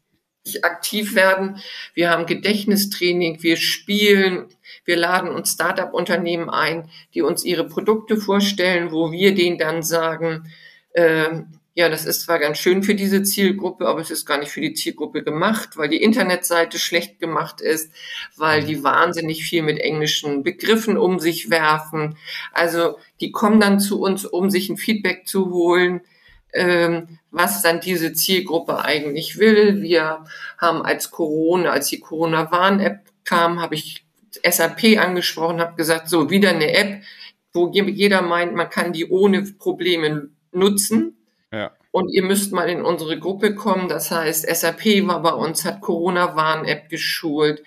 aktiv 0.63 1.15
werden. 1.15 1.59
Wir 1.93 2.09
haben 2.09 2.25
Gedächtnistraining, 2.25 3.41
wir 3.43 3.57
spielen, 3.57 4.47
wir 4.85 4.97
laden 4.97 5.29
uns 5.29 5.53
Startup-Unternehmen 5.53 6.49
ein, 6.49 6.89
die 7.13 7.21
uns 7.21 7.43
ihre 7.45 7.65
Produkte 7.65 8.17
vorstellen, 8.17 8.91
wo 8.91 9.11
wir 9.11 9.33
denen 9.33 9.57
dann 9.57 9.83
sagen, 9.83 10.51
äh, 10.93 11.41
ja, 11.77 11.89
das 11.89 12.05
ist 12.05 12.23
zwar 12.23 12.39
ganz 12.39 12.57
schön 12.57 12.81
für 12.81 12.95
diese 12.95 13.21
Zielgruppe, 13.21 13.85
aber 13.85 14.01
es 14.01 14.09
ist 14.09 14.25
gar 14.25 14.39
nicht 14.39 14.49
für 14.49 14.61
die 14.61 14.73
Zielgruppe 14.73 15.23
gemacht, 15.23 15.77
weil 15.77 15.89
die 15.89 16.01
Internetseite 16.01 16.79
schlecht 16.79 17.19
gemacht 17.19 17.61
ist, 17.61 17.91
weil 18.35 18.63
die 18.63 18.83
wahnsinnig 18.83 19.43
viel 19.43 19.61
mit 19.61 19.77
englischen 19.77 20.41
Begriffen 20.41 20.97
um 20.97 21.19
sich 21.19 21.51
werfen. 21.51 22.17
Also 22.51 22.97
die 23.21 23.31
kommen 23.31 23.59
dann 23.59 23.79
zu 23.79 24.01
uns, 24.01 24.25
um 24.25 24.49
sich 24.49 24.69
ein 24.69 24.77
Feedback 24.77 25.27
zu 25.27 25.51
holen, 25.51 26.01
ähm, 26.51 27.19
was 27.29 27.61
dann 27.61 27.79
diese 27.79 28.11
Zielgruppe 28.11 28.83
eigentlich 28.83 29.37
will. 29.37 29.83
Wir 29.83 30.25
haben 30.57 30.81
als 30.81 31.11
Corona, 31.11 31.69
als 31.69 31.89
die 31.89 31.99
Corona-Warn-App 31.99 33.01
kam, 33.23 33.61
habe 33.61 33.75
ich 33.75 34.03
SAP 34.43 34.97
angesprochen, 34.97 35.61
habe 35.61 35.75
gesagt, 35.75 36.09
so 36.09 36.31
wieder 36.31 36.49
eine 36.49 36.73
App, 36.73 37.03
wo 37.53 37.69
jeder 37.71 38.23
meint, 38.23 38.55
man 38.55 38.71
kann 38.71 38.93
die 38.93 39.07
ohne 39.07 39.43
Probleme 39.43 40.31
nutzen 40.51 41.16
Und 41.91 42.09
ihr 42.09 42.23
müsst 42.23 42.51
mal 42.51 42.69
in 42.69 42.83
unsere 42.83 43.17
Gruppe 43.17 43.55
kommen. 43.55 43.87
Das 43.87 44.11
heißt, 44.11 44.45
SAP 44.47 45.07
war 45.07 45.21
bei 45.21 45.31
uns, 45.31 45.63
hat 45.65 45.79
Corona-Warn-App 45.81 46.89
geschult, 46.89 47.63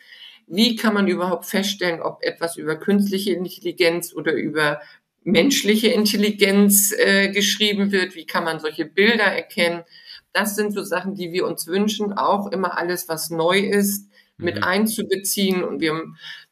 Wie 0.53 0.75
kann 0.75 0.95
man 0.95 1.07
überhaupt 1.07 1.47
feststellen, 1.47 2.03
ob 2.03 2.23
etwas 2.23 2.57
über 2.57 2.75
künstliche 2.75 3.33
Intelligenz 3.33 4.13
oder 4.13 4.33
über 4.33 4.81
menschliche 5.23 5.89
Intelligenz 5.89 6.93
äh, 6.93 7.29
geschrieben 7.29 7.93
wird? 7.93 8.17
Wie 8.17 8.27
kann 8.27 8.43
man 8.43 8.59
solche 8.59 8.85
Bilder 8.85 9.25
erkennen? 9.25 9.85
Das 10.33 10.57
sind 10.57 10.73
so 10.73 10.83
Sachen, 10.83 11.15
die 11.15 11.31
wir 11.31 11.47
uns 11.47 11.69
wünschen, 11.69 12.13
auch 12.13 12.51
immer 12.51 12.77
alles, 12.77 13.09
was 13.09 13.31
neu 13.31 13.61
ist, 13.61 14.09
mit 14.39 14.57
mhm. 14.57 14.65
einzubeziehen. 14.65 15.63
Und 15.63 15.81
wir 15.81 16.03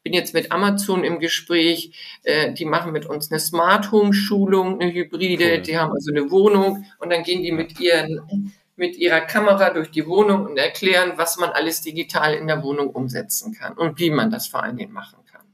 bin 0.01 0.13
jetzt 0.13 0.33
mit 0.33 0.53
Amazon 0.53 1.03
im 1.03 1.19
Gespräch. 1.19 1.91
Äh, 2.23 2.53
die 2.53 2.65
machen 2.65 2.93
mit 2.93 3.05
uns 3.05 3.29
eine 3.29 3.41
Smart 3.41 3.91
Home 3.91 4.13
Schulung, 4.13 4.79
eine 4.79 4.93
Hybride. 4.93 5.55
Cool. 5.55 5.61
Die 5.61 5.77
haben 5.77 5.91
also 5.91 6.11
eine 6.11 6.31
Wohnung 6.31 6.85
und 6.99 7.11
dann 7.11 7.23
gehen 7.23 7.43
die 7.43 7.51
mit 7.51 7.81
ihren 7.81 8.53
mit 8.79 8.97
ihrer 8.97 9.21
Kamera 9.21 9.71
durch 9.71 9.91
die 9.91 10.07
Wohnung 10.07 10.45
und 10.45 10.57
erklären, 10.57 11.13
was 11.17 11.37
man 11.37 11.49
alles 11.49 11.81
digital 11.81 12.33
in 12.33 12.47
der 12.47 12.63
Wohnung 12.63 12.89
umsetzen 12.89 13.53
kann 13.53 13.73
und 13.73 13.99
wie 13.99 14.09
man 14.09 14.31
das 14.31 14.47
vor 14.47 14.63
allen 14.63 14.77
Dingen 14.77 14.93
machen 14.93 15.19
kann. 15.25 15.45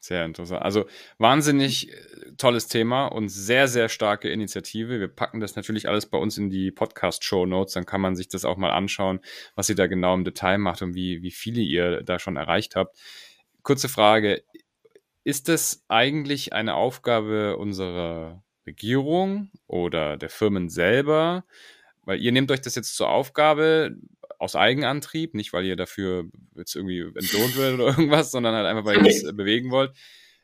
Sehr 0.00 0.24
interessant. 0.24 0.62
Also 0.62 0.86
wahnsinnig 1.18 1.92
äh, 1.92 2.32
tolles 2.36 2.66
Thema 2.66 3.06
und 3.06 3.28
sehr, 3.28 3.68
sehr 3.68 3.88
starke 3.88 4.28
Initiative. 4.30 4.98
Wir 4.98 5.06
packen 5.06 5.38
das 5.38 5.54
natürlich 5.54 5.88
alles 5.88 6.06
bei 6.06 6.18
uns 6.18 6.36
in 6.38 6.50
die 6.50 6.72
Podcast-Show 6.72 7.46
Notes. 7.46 7.74
Dann 7.74 7.86
kann 7.86 8.00
man 8.00 8.16
sich 8.16 8.28
das 8.28 8.44
auch 8.44 8.56
mal 8.56 8.72
anschauen, 8.72 9.20
was 9.54 9.68
ihr 9.68 9.76
da 9.76 9.86
genau 9.86 10.14
im 10.14 10.24
Detail 10.24 10.58
macht 10.58 10.82
und 10.82 10.94
wie, 10.94 11.22
wie 11.22 11.30
viele 11.30 11.60
ihr 11.60 12.02
da 12.02 12.18
schon 12.18 12.36
erreicht 12.36 12.74
habt. 12.74 12.98
Kurze 13.62 13.88
Frage. 13.88 14.42
Ist 15.22 15.48
das 15.48 15.84
eigentlich 15.86 16.52
eine 16.52 16.74
Aufgabe 16.74 17.56
unserer 17.56 18.42
Regierung 18.66 19.50
oder 19.68 20.16
der 20.16 20.30
Firmen 20.30 20.68
selber? 20.68 21.44
Weil 22.04 22.20
ihr 22.20 22.32
nehmt 22.32 22.50
euch 22.50 22.60
das 22.60 22.74
jetzt 22.74 22.96
zur 22.96 23.08
Aufgabe, 23.08 23.96
aus 24.38 24.56
Eigenantrieb, 24.56 25.34
nicht 25.34 25.52
weil 25.52 25.64
ihr 25.64 25.76
dafür 25.76 26.24
jetzt 26.56 26.74
irgendwie 26.74 27.00
entlohnt 27.00 27.56
werdet 27.56 27.78
oder 27.78 27.88
irgendwas, 27.96 28.32
sondern 28.32 28.54
halt 28.54 28.66
einfach, 28.66 28.84
weil 28.84 28.96
ihr 28.96 29.04
das 29.04 29.36
bewegen 29.36 29.70
wollt. 29.70 29.92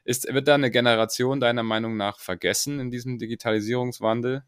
Ist, 0.04 0.32
wird 0.32 0.46
da 0.46 0.54
eine 0.54 0.70
Generation 0.70 1.40
deiner 1.40 1.64
Meinung 1.64 1.96
nach 1.96 2.20
vergessen 2.20 2.78
in 2.78 2.90
diesem 2.90 3.18
Digitalisierungswandel? 3.18 4.44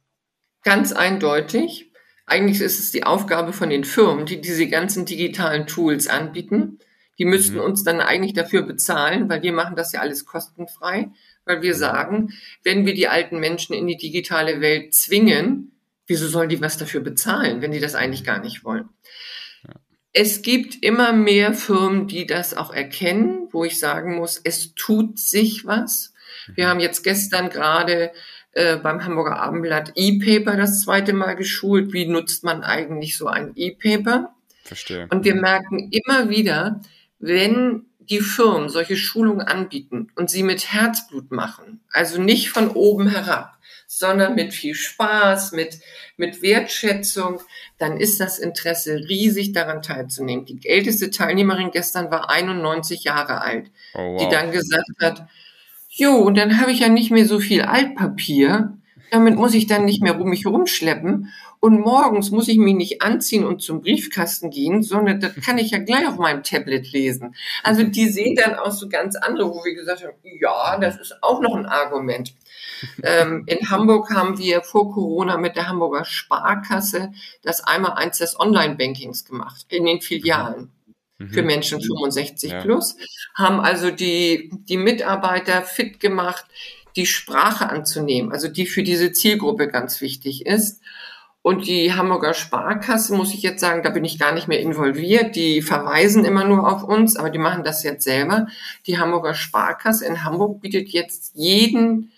Ganz 0.62 0.92
eindeutig. 0.92 1.92
Eigentlich 2.26 2.60
ist 2.60 2.78
es 2.78 2.92
die 2.92 3.02
Aufgabe 3.02 3.52
von 3.52 3.70
den 3.70 3.84
Firmen, 3.84 4.24
die 4.24 4.40
diese 4.40 4.68
ganzen 4.68 5.04
digitalen 5.04 5.66
Tools 5.66 6.06
anbieten. 6.06 6.78
Die 7.18 7.24
müssten 7.24 7.56
mhm. 7.56 7.62
uns 7.62 7.82
dann 7.82 8.00
eigentlich 8.00 8.34
dafür 8.34 8.62
bezahlen, 8.62 9.28
weil 9.28 9.42
wir 9.42 9.52
machen 9.52 9.74
das 9.74 9.92
ja 9.92 10.00
alles 10.00 10.24
kostenfrei, 10.24 11.10
weil 11.44 11.60
wir 11.60 11.74
mhm. 11.74 11.78
sagen, 11.78 12.32
wenn 12.62 12.86
wir 12.86 12.94
die 12.94 13.08
alten 13.08 13.40
Menschen 13.40 13.74
in 13.74 13.88
die 13.88 13.96
digitale 13.96 14.60
Welt 14.60 14.94
zwingen, 14.94 15.72
wieso 16.10 16.26
sollen 16.26 16.48
die 16.48 16.60
was 16.60 16.76
dafür 16.76 17.00
bezahlen, 17.00 17.62
wenn 17.62 17.70
die 17.70 17.80
das 17.80 17.94
eigentlich 17.94 18.24
gar 18.24 18.40
nicht 18.40 18.64
wollen? 18.64 18.88
Es 20.12 20.42
gibt 20.42 20.82
immer 20.82 21.12
mehr 21.12 21.54
Firmen, 21.54 22.08
die 22.08 22.26
das 22.26 22.54
auch 22.56 22.74
erkennen, 22.74 23.48
wo 23.52 23.64
ich 23.64 23.78
sagen 23.78 24.16
muss, 24.16 24.40
es 24.42 24.74
tut 24.74 25.20
sich 25.20 25.64
was. 25.66 26.12
Wir 26.56 26.68
haben 26.68 26.80
jetzt 26.80 27.04
gestern 27.04 27.48
gerade 27.48 28.10
äh, 28.52 28.76
beim 28.76 29.04
Hamburger 29.04 29.40
Abendblatt 29.40 29.92
E-Paper 29.94 30.56
das 30.56 30.80
zweite 30.80 31.12
Mal 31.12 31.36
geschult. 31.36 31.92
Wie 31.92 32.06
nutzt 32.06 32.42
man 32.42 32.64
eigentlich 32.64 33.16
so 33.16 33.28
ein 33.28 33.52
E-Paper? 33.54 34.34
Verstehe. 34.64 35.06
Und 35.10 35.24
wir 35.24 35.36
merken 35.36 35.90
immer 35.92 36.28
wieder, 36.28 36.80
wenn 37.20 37.86
die 38.00 38.18
Firmen 38.18 38.68
solche 38.68 38.96
Schulungen 38.96 39.42
anbieten 39.42 40.08
und 40.16 40.28
sie 40.28 40.42
mit 40.42 40.72
Herzblut 40.72 41.30
machen, 41.30 41.80
also 41.92 42.20
nicht 42.20 42.50
von 42.50 42.68
oben 42.70 43.08
herab, 43.08 43.59
sondern 43.92 44.37
mit 44.37 44.54
viel 44.54 44.76
Spaß, 44.76 45.50
mit, 45.50 45.80
mit 46.16 46.42
Wertschätzung, 46.42 47.40
dann 47.76 47.97
ist 47.97 48.20
das 48.20 48.38
Interesse 48.38 48.94
riesig, 49.09 49.50
daran 49.50 49.82
teilzunehmen. 49.82 50.47
Die 50.47 50.61
älteste 50.64 51.11
Teilnehmerin 51.11 51.73
gestern 51.73 52.09
war 52.09 52.30
91 52.30 53.02
Jahre 53.02 53.40
alt, 53.40 53.68
oh, 53.94 53.99
wow. 53.99 54.23
die 54.23 54.28
dann 54.32 54.52
gesagt 54.52 54.87
hat, 55.02 55.26
jo, 55.88 56.12
und 56.18 56.38
dann 56.38 56.61
habe 56.61 56.70
ich 56.70 56.78
ja 56.78 56.88
nicht 56.88 57.11
mehr 57.11 57.26
so 57.26 57.40
viel 57.40 57.62
Altpapier, 57.62 58.78
damit 59.10 59.36
muss 59.36 59.54
ich 59.54 59.66
dann 59.66 59.84
nicht 59.84 60.02
mehr 60.02 60.20
um 60.20 60.28
mich 60.28 60.46
rumschleppen. 60.46 61.32
Und 61.60 61.80
morgens 61.80 62.30
muss 62.30 62.48
ich 62.48 62.56
mich 62.56 62.74
nicht 62.74 63.02
anziehen 63.02 63.44
und 63.44 63.60
zum 63.60 63.82
Briefkasten 63.82 64.50
gehen, 64.50 64.82
sondern 64.82 65.20
das 65.20 65.34
kann 65.34 65.58
ich 65.58 65.72
ja 65.72 65.78
gleich 65.78 66.08
auf 66.08 66.16
meinem 66.16 66.42
Tablet 66.42 66.90
lesen. 66.90 67.34
Also 67.62 67.82
die 67.82 68.08
sehen 68.08 68.34
dann 68.34 68.54
auch 68.54 68.70
so 68.70 68.88
ganz 68.88 69.14
andere, 69.16 69.50
wo 69.50 69.62
wir 69.64 69.74
gesagt 69.74 70.02
haben, 70.02 70.16
ja, 70.22 70.78
das 70.78 70.98
ist 70.98 71.22
auch 71.22 71.42
noch 71.42 71.54
ein 71.54 71.66
Argument. 71.66 72.32
Ähm, 73.02 73.44
in 73.46 73.68
Hamburg 73.68 74.10
haben 74.10 74.38
wir 74.38 74.62
vor 74.62 74.92
Corona 74.92 75.36
mit 75.36 75.54
der 75.54 75.68
Hamburger 75.68 76.06
Sparkasse 76.06 77.12
das 77.42 77.62
einmal 77.62 77.92
eins 77.92 78.18
des 78.18 78.38
Online-Bankings 78.40 79.26
gemacht 79.26 79.66
in 79.68 79.84
den 79.84 80.00
Filialen 80.00 80.70
mhm. 81.20 81.28
für 81.28 81.42
Menschen 81.42 81.80
65 81.80 82.52
ja. 82.52 82.60
plus, 82.62 82.96
haben 83.34 83.60
also 83.60 83.90
die, 83.90 84.50
die 84.68 84.76
Mitarbeiter 84.76 85.62
fit 85.62 86.00
gemacht, 86.00 86.44
die 86.97 87.06
Sprache 87.06 87.68
anzunehmen, 87.68 88.32
also 88.32 88.49
die 88.49 88.66
für 88.66 88.82
diese 88.82 89.12
Zielgruppe 89.12 89.68
ganz 89.68 90.00
wichtig 90.00 90.47
ist. 90.47 90.82
Und 91.42 91.66
die 91.66 91.94
Hamburger 91.94 92.35
Sparkasse, 92.35 93.14
muss 93.14 93.32
ich 93.32 93.42
jetzt 93.42 93.61
sagen, 93.61 93.82
da 93.82 93.88
bin 93.88 94.04
ich 94.04 94.18
gar 94.18 94.32
nicht 94.32 94.47
mehr 94.47 94.61
involviert. 94.61 95.37
Die 95.37 95.62
verweisen 95.62 96.26
immer 96.26 96.44
nur 96.44 96.70
auf 96.70 96.85
uns, 96.85 97.16
aber 97.16 97.30
die 97.30 97.38
machen 97.38 97.64
das 97.64 97.82
jetzt 97.82 98.04
selber. 98.04 98.47
Die 98.87 98.99
Hamburger 98.99 99.32
Sparkasse 99.32 100.04
in 100.04 100.23
Hamburg 100.23 100.61
bietet 100.61 100.90
jetzt 100.90 101.32
jeden 101.35 102.12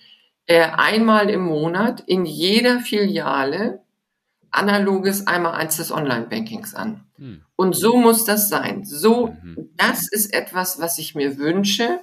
äh, 0.47 0.63
einmal 0.63 1.31
im 1.31 1.43
Monat 1.43 2.03
in 2.07 2.25
jeder 2.27 2.81
Filiale 2.81 3.81
analoges 4.51 5.27
einmal 5.27 5.55
eins 5.55 5.77
des 5.77 5.93
Online-Bankings 5.93 6.75
an. 6.75 7.05
Hm. 7.17 7.43
Und 7.57 7.75
so 7.75 7.97
muss 7.97 8.25
das 8.25 8.49
sein. 8.49 8.85
So, 8.85 9.29
mhm. 9.43 9.71
das 9.77 10.11
ist 10.11 10.35
etwas, 10.35 10.81
was 10.81 10.99
ich 10.99 11.15
mir 11.15 11.39
wünsche. 11.39 12.01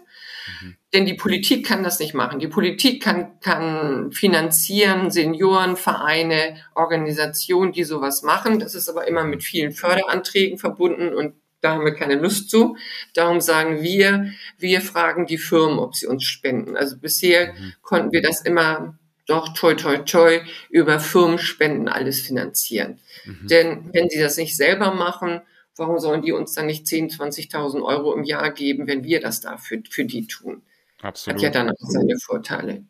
Mhm. 0.61 0.75
Denn 0.93 1.05
die 1.05 1.13
Politik 1.13 1.67
kann 1.67 1.83
das 1.83 1.99
nicht 1.99 2.15
machen. 2.15 2.39
Die 2.39 2.47
Politik 2.47 3.03
kann, 3.03 3.39
kann 3.41 4.11
finanzieren, 4.11 5.11
Seniorenvereine, 5.11 6.57
Organisationen, 6.73 7.71
die 7.71 7.83
sowas 7.83 8.23
machen. 8.23 8.59
Das 8.59 8.73
ist 8.73 8.89
aber 8.89 9.07
immer 9.07 9.23
mit 9.23 9.43
vielen 9.43 9.71
Förderanträgen 9.71 10.57
verbunden 10.57 11.13
und 11.13 11.35
da 11.61 11.73
haben 11.73 11.85
wir 11.85 11.93
keine 11.93 12.15
Lust 12.15 12.49
zu. 12.49 12.77
Darum 13.13 13.41
sagen 13.41 13.83
wir, 13.83 14.31
wir 14.57 14.81
fragen 14.81 15.25
die 15.25 15.37
Firmen, 15.37 15.77
ob 15.77 15.95
sie 15.95 16.07
uns 16.07 16.23
spenden. 16.23 16.77
Also 16.77 16.97
bisher 16.97 17.53
mhm. 17.53 17.73
konnten 17.81 18.11
wir 18.11 18.21
das 18.21 18.41
immer 18.41 18.97
doch 19.25 19.53
toi 19.53 19.75
toi 19.75 19.97
toi 19.97 20.41
über 20.69 20.99
Firmenspenden 20.99 21.87
alles 21.87 22.21
finanzieren. 22.21 22.99
Mhm. 23.25 23.47
Denn 23.47 23.89
wenn 23.93 24.09
sie 24.09 24.19
das 24.19 24.37
nicht 24.37 24.57
selber 24.57 24.93
machen, 24.93 25.41
warum 25.75 25.99
sollen 25.99 26.21
die 26.21 26.31
uns 26.31 26.53
dann 26.53 26.65
nicht 26.65 26.87
10, 26.87 27.09
20.000 27.09 27.83
Euro 27.83 28.13
im 28.15 28.23
Jahr 28.23 28.51
geben, 28.51 28.87
wenn 28.87 29.03
wir 29.03 29.19
das 29.19 29.41
da 29.41 29.57
für, 29.57 29.81
für 29.89 30.05
die 30.05 30.25
tun? 30.25 30.63
Absolut. 31.01 31.37
Hat 31.37 31.43
ja 31.43 31.49
dann 31.49 31.69
auch 31.69 31.75
seine 31.79 32.17
Vorteile. 32.17 32.83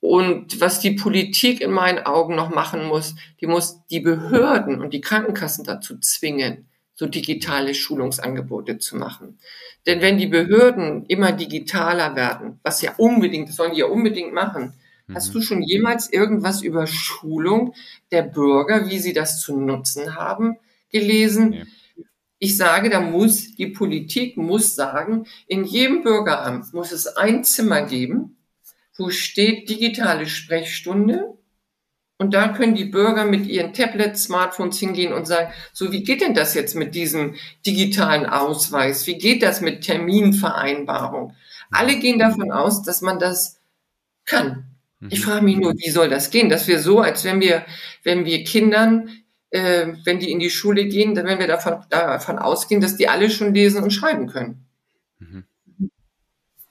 Und 0.00 0.60
was 0.60 0.80
die 0.80 0.92
Politik 0.92 1.60
in 1.60 1.70
meinen 1.70 1.98
Augen 1.98 2.34
noch 2.34 2.48
machen 2.48 2.84
muss, 2.86 3.14
die 3.40 3.46
muss 3.46 3.80
die 3.90 4.00
Behörden 4.00 4.80
und 4.80 4.94
die 4.94 5.02
Krankenkassen 5.02 5.64
dazu 5.64 5.98
zwingen, 5.98 6.68
so 6.94 7.06
digitale 7.06 7.74
Schulungsangebote 7.74 8.78
zu 8.78 8.96
machen. 8.96 9.38
Denn 9.86 10.00
wenn 10.00 10.18
die 10.18 10.26
Behörden 10.26 11.04
immer 11.06 11.32
digitaler 11.32 12.16
werden, 12.16 12.60
was 12.62 12.82
ja 12.82 12.94
unbedingt, 12.96 13.50
das 13.50 13.56
sollen 13.56 13.72
die 13.72 13.80
ja 13.80 13.86
unbedingt 13.86 14.32
machen, 14.32 14.74
mhm. 15.06 15.14
hast 15.14 15.34
du 15.34 15.42
schon 15.42 15.62
jemals 15.62 16.10
irgendwas 16.10 16.62
über 16.62 16.86
Schulung 16.86 17.74
der 18.10 18.22
Bürger, 18.22 18.88
wie 18.88 18.98
sie 18.98 19.12
das 19.12 19.40
zu 19.40 19.58
nutzen 19.58 20.14
haben, 20.16 20.56
gelesen? 20.90 21.52
Ja. 21.52 21.62
Ich 22.42 22.56
sage, 22.56 22.88
da 22.88 23.00
muss 23.00 23.54
die 23.54 23.66
Politik 23.66 24.36
muss 24.38 24.74
sagen, 24.74 25.26
in 25.46 25.64
jedem 25.64 26.02
Bürgeramt 26.02 26.72
muss 26.72 26.90
es 26.90 27.06
ein 27.06 27.44
Zimmer 27.44 27.82
geben, 27.82 28.38
wo 28.96 29.10
steht 29.10 29.68
digitale 29.68 30.26
Sprechstunde 30.26 31.38
und 32.16 32.34
da 32.34 32.48
können 32.48 32.74
die 32.74 32.86
Bürger 32.86 33.24
mit 33.24 33.46
ihren 33.46 33.72
Tablets, 33.72 34.24
Smartphones 34.24 34.78
hingehen 34.78 35.12
und 35.12 35.26
sagen, 35.26 35.52
so 35.72 35.92
wie 35.92 36.02
geht 36.02 36.22
denn 36.22 36.34
das 36.34 36.54
jetzt 36.54 36.74
mit 36.74 36.94
diesem 36.94 37.34
digitalen 37.66 38.26
Ausweis? 38.26 39.06
Wie 39.06 39.18
geht 39.18 39.42
das 39.42 39.60
mit 39.60 39.82
Terminvereinbarung? 39.82 41.34
Alle 41.70 41.98
gehen 41.98 42.18
davon 42.18 42.52
aus, 42.52 42.82
dass 42.82 43.02
man 43.02 43.18
das 43.18 43.60
kann. 44.24 44.64
Ich 45.08 45.20
mhm. 45.20 45.24
frage 45.24 45.44
mich 45.44 45.56
nur, 45.56 45.74
wie 45.78 45.90
soll 45.90 46.10
das 46.10 46.30
gehen? 46.30 46.50
Dass 46.50 46.68
wir 46.68 46.78
so, 46.78 47.00
als 47.00 47.24
wenn 47.24 47.40
wir, 47.40 47.64
wenn 48.02 48.26
wir 48.26 48.44
Kindern, 48.44 49.10
äh, 49.50 49.94
wenn 50.04 50.18
die 50.18 50.30
in 50.30 50.38
die 50.38 50.50
Schule 50.50 50.86
gehen, 50.86 51.14
dann 51.14 51.26
werden 51.26 51.40
wir 51.40 51.46
davon, 51.46 51.84
davon 51.90 52.38
ausgehen, 52.38 52.80
dass 52.80 52.96
die 52.96 53.08
alle 53.08 53.30
schon 53.30 53.54
lesen 53.54 53.82
und 53.82 53.90
schreiben 53.90 54.26
können. 54.26 54.66
Mhm. 55.18 55.44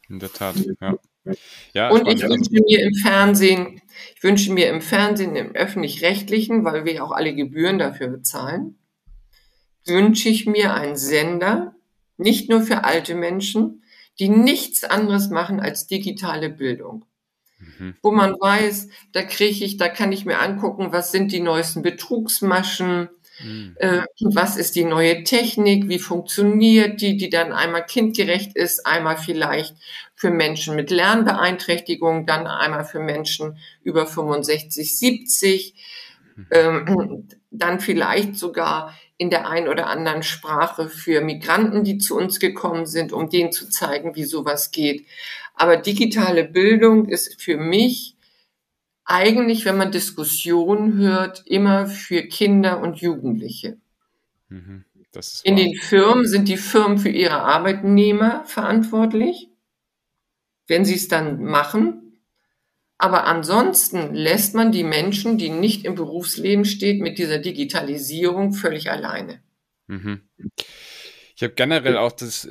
In 0.07 0.19
der 0.19 0.31
Tat, 0.31 0.55
ja. 0.81 0.97
Ja, 1.73 1.89
Und 1.89 2.07
ich 2.07 2.23
wünsche 2.23 2.51
mir 2.51 2.81
im 2.81 2.93
Fernsehen, 2.95 3.81
ich 4.15 4.23
wünsche 4.23 4.51
mir 4.51 4.69
im 4.69 4.81
Fernsehen, 4.81 5.35
im 5.35 5.53
öffentlich-rechtlichen, 5.53 6.63
weil 6.65 6.85
wir 6.85 7.03
auch 7.03 7.11
alle 7.11 7.35
Gebühren 7.35 7.77
dafür 7.77 8.07
bezahlen, 8.07 8.79
wünsche 9.85 10.29
ich 10.29 10.45
mir 10.45 10.73
einen 10.73 10.95
Sender, 10.95 11.75
nicht 12.17 12.49
nur 12.49 12.61
für 12.61 12.83
alte 12.83 13.15
Menschen, 13.15 13.83
die 14.19 14.29
nichts 14.29 14.83
anderes 14.83 15.29
machen 15.29 15.59
als 15.59 15.87
digitale 15.87 16.49
Bildung. 16.49 17.05
Mhm. 17.59 17.95
Wo 18.01 18.11
man 18.11 18.33
weiß, 18.33 18.87
da 19.11 19.21
kriege 19.23 19.65
ich, 19.65 19.77
da 19.77 19.89
kann 19.89 20.11
ich 20.11 20.25
mir 20.25 20.39
angucken, 20.39 20.91
was 20.91 21.11
sind 21.11 21.31
die 21.31 21.41
neuesten 21.41 21.81
Betrugsmaschen, 21.81 23.09
Mhm. 23.41 23.75
äh, 23.79 24.01
was 24.19 24.57
ist 24.57 24.75
die 24.75 24.83
neue 24.83 25.23
Technik, 25.23 25.87
wie 25.87 25.99
funktioniert 25.99 26.99
die, 27.01 27.15
die 27.15 27.29
dann 27.29 27.53
einmal 27.53 27.85
kindgerecht 27.85 28.55
ist, 28.55 28.85
einmal 28.85 29.17
vielleicht 29.17 29.75
für 30.15 30.29
Menschen 30.29 30.75
mit 30.75 30.91
Lernbeeinträchtigung, 30.91 32.25
dann 32.25 32.47
einmal 32.47 32.83
für 32.83 32.99
Menschen 32.99 33.57
über 33.81 34.05
65, 34.07 34.97
70, 34.97 35.75
ähm, 36.51 37.27
dann 37.51 37.79
vielleicht 37.79 38.35
sogar 38.35 38.93
in 39.17 39.29
der 39.29 39.49
einen 39.49 39.67
oder 39.67 39.87
anderen 39.87 40.23
Sprache 40.23 40.87
für 40.89 41.21
Migranten, 41.21 41.83
die 41.83 41.97
zu 41.97 42.17
uns 42.17 42.39
gekommen 42.39 42.85
sind, 42.85 43.11
um 43.11 43.29
denen 43.29 43.51
zu 43.51 43.69
zeigen, 43.69 44.15
wie 44.15 44.23
sowas 44.23 44.71
geht. 44.71 45.05
Aber 45.59 45.75
digitale 45.75 46.45
Bildung 46.45 47.09
ist 47.09 47.41
für 47.41 47.57
mich 47.57 48.15
eigentlich, 49.03 49.65
wenn 49.65 49.75
man 49.75 49.91
Diskussionen 49.91 50.97
hört, 50.97 51.45
immer 51.47 51.87
für 51.87 52.23
Kinder 52.23 52.79
und 52.79 53.01
Jugendliche. 53.01 53.77
Mhm. 54.47 54.85
In 55.43 55.57
den 55.57 55.75
Firmen 55.75 56.25
sind 56.27 56.47
die 56.47 56.55
Firmen 56.55 56.97
für 56.97 57.09
ihre 57.09 57.41
Arbeitnehmer 57.41 58.45
verantwortlich, 58.45 59.49
wenn 60.67 60.85
sie 60.85 60.95
es 60.95 61.09
dann 61.09 61.43
machen. 61.43 62.21
Aber 62.97 63.25
ansonsten 63.25 64.13
lässt 64.13 64.55
man 64.55 64.71
die 64.71 64.85
Menschen, 64.85 65.37
die 65.37 65.49
nicht 65.49 65.83
im 65.83 65.95
Berufsleben 65.95 66.63
stehen, 66.63 67.03
mit 67.03 67.17
dieser 67.17 67.39
Digitalisierung 67.39 68.53
völlig 68.53 68.89
alleine. 68.91 69.41
Mhm. 69.87 70.21
Ich 71.35 71.43
habe 71.43 71.53
generell 71.53 71.97
auch 71.97 72.13
das, 72.13 72.47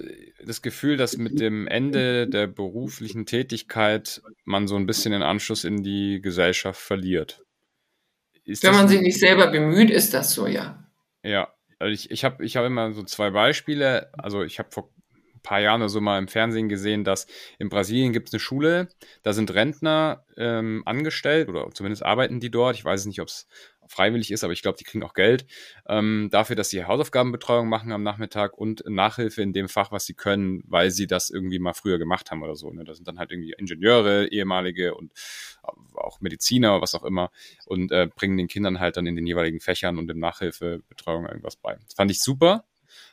das 0.48 0.62
Gefühl, 0.62 0.96
dass 0.96 1.16
mit 1.16 1.38
dem 1.40 1.66
Ende 1.66 2.26
der 2.26 2.46
beruflichen 2.46 3.26
Tätigkeit 3.26 4.22
man 4.44 4.66
so 4.66 4.76
ein 4.76 4.86
bisschen 4.86 5.12
den 5.12 5.22
Anschluss 5.22 5.64
in 5.64 5.82
die 5.82 6.20
Gesellschaft 6.22 6.80
verliert. 6.80 7.44
Ist 8.44 8.62
Wenn 8.62 8.74
man 8.74 8.88
sich 8.88 9.02
nicht 9.02 9.20
selber 9.20 9.48
bemüht, 9.50 9.90
ist 9.90 10.14
das 10.14 10.32
so, 10.32 10.46
ja. 10.46 10.82
Ja, 11.22 11.52
also 11.78 11.92
ich, 11.92 12.10
ich 12.10 12.24
habe 12.24 12.44
ich 12.44 12.56
hab 12.56 12.64
immer 12.64 12.94
so 12.94 13.02
zwei 13.02 13.30
Beispiele. 13.30 14.10
Also 14.14 14.42
ich 14.42 14.58
habe 14.58 14.70
vor 14.70 14.90
ein 15.34 15.42
paar 15.42 15.60
Jahren 15.60 15.82
oder 15.82 15.90
so 15.90 16.00
mal 16.00 16.18
im 16.18 16.28
Fernsehen 16.28 16.70
gesehen, 16.70 17.04
dass 17.04 17.26
in 17.58 17.68
Brasilien 17.68 18.14
gibt 18.14 18.28
es 18.28 18.34
eine 18.34 18.40
Schule, 18.40 18.88
da 19.22 19.34
sind 19.34 19.52
Rentner 19.52 20.24
ähm, 20.38 20.82
angestellt 20.86 21.48
oder 21.50 21.68
zumindest 21.72 22.04
arbeiten 22.04 22.40
die 22.40 22.50
dort. 22.50 22.76
Ich 22.76 22.84
weiß 22.84 23.04
nicht, 23.04 23.20
ob 23.20 23.28
es 23.28 23.46
freiwillig 23.88 24.30
ist, 24.30 24.44
aber 24.44 24.52
ich 24.52 24.62
glaube, 24.62 24.78
die 24.78 24.84
kriegen 24.84 25.02
auch 25.02 25.14
Geld 25.14 25.46
ähm, 25.88 26.28
dafür, 26.30 26.56
dass 26.56 26.70
sie 26.70 26.84
Hausaufgabenbetreuung 26.84 27.68
machen 27.68 27.92
am 27.92 28.02
Nachmittag 28.02 28.56
und 28.56 28.84
Nachhilfe 28.86 29.42
in 29.42 29.52
dem 29.52 29.68
Fach, 29.68 29.92
was 29.92 30.06
sie 30.06 30.14
können, 30.14 30.62
weil 30.66 30.90
sie 30.90 31.06
das 31.06 31.30
irgendwie 31.30 31.58
mal 31.58 31.74
früher 31.74 31.98
gemacht 31.98 32.30
haben 32.30 32.42
oder 32.42 32.56
so. 32.56 32.70
Ne? 32.70 32.84
Da 32.84 32.94
sind 32.94 33.08
dann 33.08 33.18
halt 33.18 33.32
irgendwie 33.32 33.54
Ingenieure, 33.56 34.28
ehemalige 34.28 34.94
und 34.94 35.12
auch 35.94 36.20
Mediziner, 36.20 36.80
was 36.80 36.94
auch 36.94 37.04
immer, 37.04 37.30
und 37.66 37.92
äh, 37.92 38.08
bringen 38.14 38.36
den 38.36 38.48
Kindern 38.48 38.80
halt 38.80 38.96
dann 38.96 39.06
in 39.06 39.16
den 39.16 39.26
jeweiligen 39.26 39.60
Fächern 39.60 39.98
und 39.98 40.10
in 40.10 40.18
Nachhilfebetreuung 40.18 41.26
irgendwas 41.26 41.56
bei. 41.56 41.74
Das 41.84 41.94
fand 41.94 42.10
ich 42.10 42.22
super. 42.22 42.64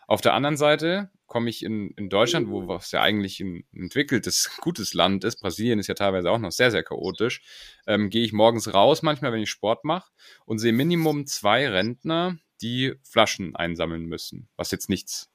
Auf 0.07 0.21
der 0.21 0.33
anderen 0.33 0.57
Seite 0.57 1.09
komme 1.27 1.49
ich 1.49 1.63
in, 1.63 1.91
in 1.91 2.09
Deutschland, 2.09 2.49
wo 2.49 2.67
was 2.67 2.91
ja 2.91 3.01
eigentlich 3.01 3.39
ein 3.39 3.63
entwickeltes, 3.73 4.51
gutes 4.61 4.93
Land 4.93 5.23
ist, 5.23 5.39
Brasilien 5.41 5.79
ist 5.79 5.87
ja 5.87 5.95
teilweise 5.95 6.31
auch 6.31 6.37
noch 6.37 6.51
sehr, 6.51 6.71
sehr 6.71 6.83
chaotisch, 6.83 7.41
ähm, 7.87 8.09
gehe 8.09 8.23
ich 8.23 8.33
morgens 8.33 8.73
raus, 8.73 9.01
manchmal, 9.01 9.31
wenn 9.31 9.41
ich 9.41 9.49
Sport 9.49 9.83
mache, 9.83 10.11
und 10.45 10.59
sehe 10.59 10.73
Minimum 10.73 11.25
zwei 11.27 11.67
Rentner, 11.67 12.37
die 12.61 12.93
Flaschen 13.03 13.55
einsammeln 13.55 14.05
müssen. 14.05 14.47
Was 14.55 14.71
jetzt 14.71 14.89
nichts, 14.89 15.29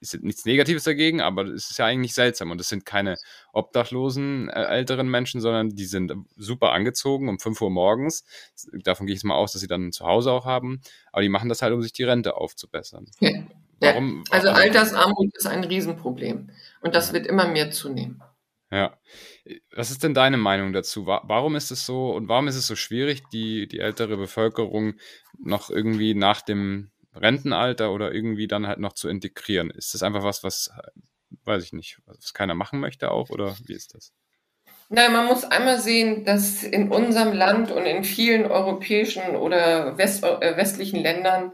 ist 0.00 0.20
nichts 0.22 0.44
Negatives 0.44 0.84
dagegen, 0.84 1.20
aber 1.20 1.44
es 1.44 1.70
ist 1.70 1.78
ja 1.78 1.86
eigentlich 1.86 2.14
seltsam. 2.14 2.50
Und 2.50 2.60
es 2.60 2.68
sind 2.68 2.84
keine 2.84 3.16
obdachlosen 3.52 4.48
äh, 4.48 4.64
älteren 4.64 5.08
Menschen, 5.08 5.40
sondern 5.40 5.70
die 5.70 5.84
sind 5.84 6.12
super 6.36 6.72
angezogen 6.72 7.28
um 7.28 7.38
5 7.38 7.60
Uhr 7.60 7.70
morgens. 7.70 8.24
Davon 8.72 9.06
gehe 9.06 9.14
ich 9.14 9.22
mal 9.22 9.36
aus, 9.36 9.52
dass 9.52 9.60
sie 9.60 9.68
dann 9.68 9.92
zu 9.92 10.04
Hause 10.04 10.32
auch 10.32 10.46
haben. 10.46 10.80
Aber 11.12 11.22
die 11.22 11.28
machen 11.28 11.48
das 11.48 11.62
halt, 11.62 11.72
um 11.72 11.82
sich 11.82 11.92
die 11.92 12.04
Rente 12.04 12.36
aufzubessern. 12.36 13.06
Ja. 13.20 13.30
Warum? 13.80 14.24
Also 14.30 14.48
Altersarmut 14.50 15.34
ist 15.36 15.46
ein 15.46 15.64
Riesenproblem. 15.64 16.50
Und 16.80 16.94
das 16.94 17.12
wird 17.12 17.26
immer 17.26 17.48
mehr 17.48 17.70
zunehmen. 17.70 18.22
Ja. 18.70 18.98
Was 19.74 19.90
ist 19.90 20.02
denn 20.02 20.14
deine 20.14 20.36
Meinung 20.36 20.72
dazu? 20.72 21.06
Wa- 21.06 21.22
Warum 21.26 21.54
ist 21.54 21.70
es 21.70 21.86
so 21.86 22.12
und 22.12 22.28
warum 22.28 22.48
ist 22.48 22.56
es 22.56 22.66
so 22.66 22.76
schwierig, 22.76 23.22
die, 23.32 23.68
die 23.68 23.78
ältere 23.78 24.16
Bevölkerung 24.16 24.94
noch 25.38 25.70
irgendwie 25.70 26.14
nach 26.14 26.40
dem 26.42 26.90
Rentenalter 27.14 27.92
oder 27.92 28.12
irgendwie 28.12 28.48
dann 28.48 28.66
halt 28.66 28.80
noch 28.80 28.94
zu 28.94 29.08
integrieren? 29.08 29.70
Ist 29.70 29.94
das 29.94 30.02
einfach 30.02 30.24
was, 30.24 30.42
was, 30.42 30.70
weiß 31.44 31.62
ich 31.62 31.72
nicht, 31.72 31.98
was 32.06 32.34
keiner 32.34 32.54
machen 32.54 32.80
möchte 32.80 33.10
auch 33.10 33.30
oder 33.30 33.54
wie 33.66 33.74
ist 33.74 33.94
das? 33.94 34.12
Nein, 34.88 35.12
man 35.12 35.26
muss 35.26 35.44
einmal 35.44 35.78
sehen, 35.80 36.24
dass 36.24 36.62
in 36.62 36.90
unserem 36.90 37.32
Land 37.32 37.70
und 37.70 37.86
in 37.86 38.04
vielen 38.04 38.44
europäischen 38.46 39.36
oder 39.36 39.96
West, 39.98 40.24
äh, 40.24 40.56
westlichen 40.56 41.00
Ländern 41.00 41.52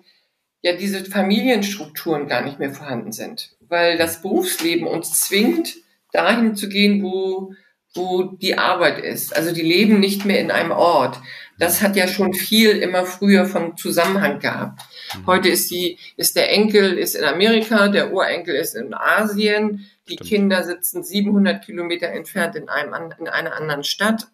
ja 0.62 0.75
diese 0.75 1.05
Familienstrukturen 1.05 2.29
gar 2.29 2.42
nicht 2.42 2.59
mehr 2.59 2.73
vorhanden 2.73 3.12
sind, 3.12 3.51
weil 3.68 3.96
das 3.96 4.23
Berufsleben 4.23 4.87
uns 4.87 5.20
zwingt, 5.20 5.77
dahin 6.12 6.57
zu 6.57 6.68
gehen, 6.68 7.03
wo, 7.03 7.55
wo 7.94 8.25
die 8.25 8.59
Arbeit 8.59 8.99
ist. 8.99 9.35
Also 9.37 9.53
die 9.53 9.62
leben 9.62 10.01
nicht 10.01 10.25
mehr 10.25 10.40
in 10.40 10.51
einem 10.51 10.73
Ort. 10.73 11.18
Das 11.59 11.83
hat 11.83 11.96
ja 11.96 12.09
schon 12.09 12.33
viel 12.33 12.70
immer 12.79 13.05
früher 13.05 13.44
von 13.44 13.77
Zusammenhang 13.77 14.38
gehabt. 14.38 14.83
Heute 15.27 15.49
ist 15.49 15.70
die, 15.70 15.99
ist 16.16 16.37
der 16.37 16.51
Enkel 16.53 16.99
ist 16.99 17.14
in 17.14 17.25
Amerika, 17.25 17.88
der 17.88 18.12
Urenkel 18.12 18.55
ist 18.55 18.75
in 18.75 18.94
Asien, 18.94 19.87
die 20.09 20.14
Stimmt. 20.14 20.29
Kinder 20.29 20.64
sitzen 20.64 21.03
700 21.03 21.64
Kilometer 21.64 22.09
entfernt 22.09 22.57
in 22.57 22.68
einem, 22.68 23.12
in 23.18 23.29
einer 23.29 23.55
anderen 23.55 23.85
Stadt. 23.85 24.29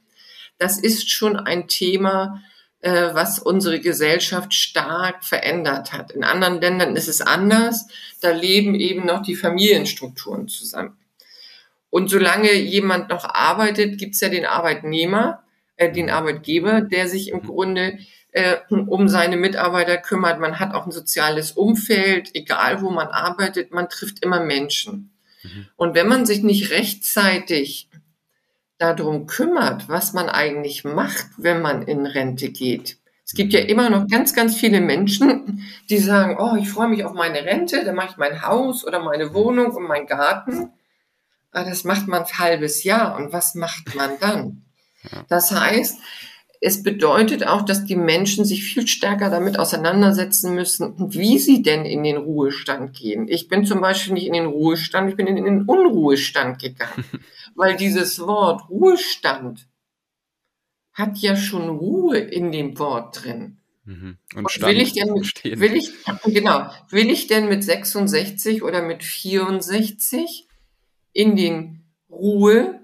Das 0.59 0.79
ist 0.79 1.11
schon 1.11 1.37
ein 1.37 1.69
Thema, 1.69 2.43
äh, 2.87 3.15
was 3.15 3.41
unsere 3.41 3.81
Gesellschaft 3.81 4.55
stark 4.55 5.25
verändert 5.25 5.93
hat. 5.93 6.13
In 6.13 6.23
anderen 6.23 6.61
Ländern 6.61 6.95
ist 6.95 7.09
es 7.09 7.21
anders. 7.21 7.89
Da 8.21 8.31
leben 8.31 8.77
eben 8.77 9.05
noch 9.05 9.23
die 9.23 9.35
Familienstrukturen 9.35 10.47
zusammen. 10.47 10.97
Und 11.91 12.11
solange 12.11 12.53
jemand 12.53 13.09
noch 13.09 13.25
arbeitet, 13.25 13.99
gibt's 13.99 14.21
ja 14.21 14.29
den 14.29 14.47
Arbeitnehmer, 14.47 15.43
äh, 15.75 15.91
den 15.91 16.11
Arbeitgeber, 16.11 16.81
der 16.81 17.09
sich 17.09 17.31
im 17.31 17.43
Grunde 17.43 17.99
äh, 18.31 18.59
um 18.69 19.09
seine 19.09 19.37
Mitarbeiter 19.37 19.97
kümmert. 19.97 20.39
Man 20.39 20.61
hat 20.61 20.73
auch 20.73 20.87
ein 20.87 20.93
soziales 20.93 21.51
Umfeld, 21.51 22.37
egal 22.37 22.83
wo 22.83 22.91
man 22.91 23.09
arbeitet, 23.09 23.73
man 23.73 23.89
trifft 23.89 24.23
immer 24.23 24.39
Menschen. 24.39 25.11
Mhm. 25.43 25.67
Und 25.75 25.97
wenn 25.97 26.07
man 26.07 26.25
sich 26.25 26.45
nicht 26.45 26.71
rechtzeitig 26.71 27.86
darum 28.79 29.27
kümmert, 29.27 29.89
was 29.89 30.13
man 30.13 30.29
eigentlich 30.29 30.85
macht, 30.85 31.27
wenn 31.37 31.63
man 31.63 31.83
in 31.83 32.07
Rente 32.07 32.51
geht. 32.51 32.99
Es 33.25 33.33
gibt 33.33 33.53
ja 33.53 33.61
immer 33.61 33.91
noch 33.91 34.07
ganz, 34.07 34.35
ganz 34.35 34.57
viele 34.57 34.81
Menschen, 34.81 35.65
die 35.91 35.99
sagen, 35.99 36.37
oh, 36.39 36.55
ich 36.57 36.71
freue 36.71 36.89
mich 36.89 37.05
auf 37.05 37.13
meine 37.13 37.45
Rente, 37.45 37.85
dann 37.85 37.97
mache 37.97 38.11
ich 38.11 38.17
mein 38.17 38.43
Haus 38.43 38.87
oder 38.87 39.03
meine 39.03 39.35
Wohnung 39.35 39.73
und 39.73 39.89
meinen 39.89 40.07
Garten. 40.07 40.71
Aber 41.51 41.69
das 41.69 41.85
macht 41.85 42.07
man 42.07 42.23
ein 42.23 42.39
halbes 42.39 42.85
Jahr. 42.85 43.17
Und 43.17 43.33
was 43.33 43.55
macht 43.55 43.95
man 43.97 44.11
dann? 44.21 44.63
Das 45.29 45.51
heißt, 45.51 45.99
es 46.61 46.83
bedeutet 46.83 47.47
auch, 47.47 47.63
dass 47.63 47.85
die 47.85 47.97
Menschen 47.97 48.45
sich 48.45 48.65
viel 48.65 48.87
stärker 48.87 49.31
damit 49.31 49.59
auseinandersetzen 49.59 50.55
müssen, 50.55 50.95
wie 51.13 51.39
sie 51.39 51.63
denn 51.63 51.85
in 51.85 52.03
den 52.03 52.17
Ruhestand 52.17 52.97
gehen. 52.97 53.29
Ich 53.29 53.49
bin 53.49 53.65
zum 53.65 53.81
Beispiel 53.81 54.15
nicht 54.15 54.27
in 54.27 54.33
den 54.33 54.47
Ruhestand, 54.47 55.11
ich 55.11 55.17
bin 55.17 55.27
in 55.27 55.37
den 55.37 55.63
Unruhestand 55.63 56.61
gegangen, 56.61 57.05
weil 57.55 57.77
dieses 57.77 58.19
Wort 58.21 58.69
Ruhestand 58.69 59.67
hat 60.93 61.19
ja 61.19 61.37
schon 61.37 61.69
Ruhe 61.69 62.19
in 62.19 62.53
dem 62.53 62.79
Wort 62.79 63.25
drin. 63.25 63.59
Mhm. 63.85 64.17
Und 64.35 64.63
will 64.63 64.81
ich 64.81 64.95
denn 64.95 65.13
mit, 65.13 65.45
will 65.45 65.77
ich, 65.77 65.93
genau, 66.25 66.71
will 66.91 67.11
ich 67.11 67.29
denn 67.29 67.49
mit 67.49 67.63
66 67.63 68.63
oder 68.63 68.83
mit 68.83 69.05
64 69.05 70.49
in 71.13 71.37
den 71.37 71.85
Ruhe 72.11 72.81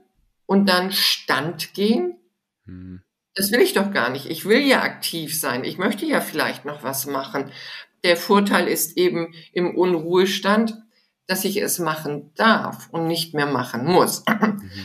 und 0.47 0.69
dann 0.69 0.93
Stand 0.93 1.75
gehen? 1.75 2.19
Mhm. 2.67 3.02
Das 3.35 3.51
will 3.51 3.61
ich 3.61 3.73
doch 3.73 3.90
gar 3.92 4.11
nicht. 4.11 4.27
Ich 4.27 4.45
will 4.45 4.61
ja 4.61 4.83
aktiv 4.83 5.38
sein. 5.38 5.64
Ich 5.64 5.79
möchte 5.79 6.05
ja 6.05 6.21
vielleicht 6.21 6.64
noch 6.64 6.83
was 6.83 7.07
machen. 7.07 7.51
Der 8.05 8.16
Vorteil 8.16 8.68
ist 8.68 8.97
eben 8.97 9.35
im 9.53 9.77
Unruhestand, 9.77 10.77
dass 11.27 11.45
ich 11.45 11.62
es 11.62 11.79
machen 11.79 12.31
darf 12.35 12.88
und 12.90 13.07
nicht 13.07 13.33
mehr 13.33 13.47
machen 13.47 13.87
muss. 13.87 14.25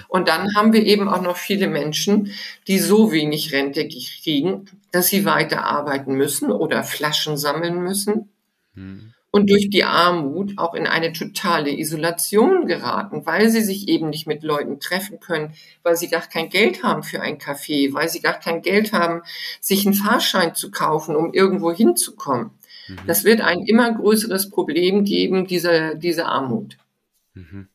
Und 0.07 0.27
dann 0.29 0.55
haben 0.55 0.71
wir 0.71 0.85
eben 0.85 1.09
auch 1.09 1.21
noch 1.21 1.35
viele 1.35 1.67
Menschen, 1.67 2.31
die 2.67 2.79
so 2.79 3.11
wenig 3.11 3.51
Rente 3.51 3.87
kriegen, 3.87 4.69
dass 4.91 5.07
sie 5.07 5.25
weiter 5.25 5.65
arbeiten 5.65 6.13
müssen 6.13 6.51
oder 6.51 6.83
Flaschen 6.83 7.37
sammeln 7.37 7.81
müssen. 7.81 8.29
Mhm. 8.75 9.13
Und 9.31 9.49
durch 9.49 9.69
die 9.69 9.83
Armut 9.83 10.53
auch 10.57 10.73
in 10.73 10.87
eine 10.87 11.13
totale 11.13 11.77
Isolation 11.77 12.65
geraten, 12.65 13.25
weil 13.25 13.49
sie 13.49 13.61
sich 13.61 13.87
eben 13.87 14.09
nicht 14.09 14.25
mit 14.25 14.43
Leuten 14.43 14.79
treffen 14.79 15.19
können, 15.19 15.53
weil 15.83 15.97
sie 15.97 16.07
gar 16.07 16.21
kein 16.21 16.49
Geld 16.49 16.83
haben 16.83 17.03
für 17.03 17.21
ein 17.21 17.37
Café, 17.37 17.93
weil 17.93 18.09
sie 18.09 18.21
gar 18.21 18.39
kein 18.39 18.61
Geld 18.61 18.93
haben, 18.93 19.21
sich 19.59 19.85
einen 19.85 19.95
Fahrschein 19.95 20.55
zu 20.55 20.71
kaufen, 20.71 21.15
um 21.15 21.33
irgendwo 21.33 21.71
hinzukommen. 21.71 22.51
Mhm. 22.87 22.97
Das 23.05 23.25
wird 23.25 23.41
ein 23.41 23.59
immer 23.59 23.93
größeres 23.93 24.49
Problem 24.49 25.03
geben, 25.03 25.45
diese, 25.45 25.95
diese 25.97 26.25
Armut. 26.25 26.77
Mhm. 27.33 27.67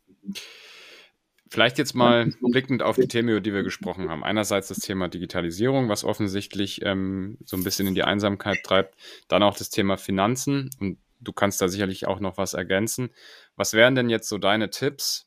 Vielleicht 1.52 1.76
jetzt 1.76 1.94
mal 1.94 2.32
blickend 2.40 2.82
auf 2.82 2.96
die 2.96 3.08
Themen, 3.08 3.28
über 3.28 3.42
die 3.42 3.52
wir 3.52 3.62
gesprochen 3.62 4.08
haben. 4.08 4.24
Einerseits 4.24 4.68
das 4.68 4.78
Thema 4.78 5.08
Digitalisierung, 5.08 5.90
was 5.90 6.02
offensichtlich 6.02 6.80
ähm, 6.82 7.36
so 7.44 7.58
ein 7.58 7.62
bisschen 7.62 7.86
in 7.86 7.94
die 7.94 8.04
Einsamkeit 8.04 8.62
treibt. 8.64 8.94
Dann 9.28 9.42
auch 9.42 9.54
das 9.54 9.68
Thema 9.68 9.98
Finanzen. 9.98 10.70
Und 10.80 10.96
du 11.22 11.32
kannst 11.32 11.60
da 11.60 11.68
sicherlich 11.68 12.06
auch 12.06 12.20
noch 12.20 12.36
was 12.36 12.54
ergänzen. 12.54 13.10
Was 13.56 13.72
wären 13.72 13.94
denn 13.94 14.10
jetzt 14.10 14.28
so 14.28 14.38
deine 14.38 14.70
Tipps, 14.70 15.26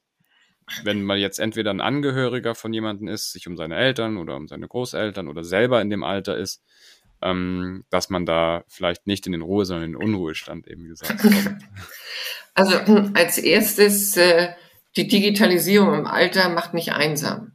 wenn 0.84 1.04
man 1.04 1.20
jetzt 1.20 1.40
entweder 1.40 1.72
ein 1.72 1.82
Angehöriger 1.82 2.56
von 2.56 2.74
jemandem 2.74 3.08
ist, 3.08 3.32
sich 3.32 3.48
um 3.48 3.56
seine 3.56 3.76
Eltern 3.76 4.18
oder 4.18 4.36
um 4.36 4.48
seine 4.48 4.68
Großeltern 4.68 5.28
oder 5.28 5.44
selber 5.44 5.82
in 5.82 5.90
dem 5.90 6.04
Alter 6.04 6.38
ist, 6.38 6.64
ähm, 7.22 7.86
dass 7.90 8.10
man 8.10 8.26
da 8.26 8.64
vielleicht 8.68 9.08
nicht 9.08 9.26
in 9.26 9.32
den 9.32 9.42
Ruhe, 9.42 9.66
sondern 9.66 9.86
in 9.86 9.92
den 9.94 10.02
Unruhestand 10.02 10.68
eben 10.68 10.88
gesagt 10.88 11.20
kommt? 11.22 11.60
Also 12.58 12.78
als 13.16 13.38
erstes 13.38 14.16
äh, 14.16 14.54
die 14.96 15.10
Digitalisierung 15.10 15.94
im 15.94 16.08
Alter 16.08 16.48
macht 16.48 16.74
nicht 16.74 16.94
einsam. 16.94 17.52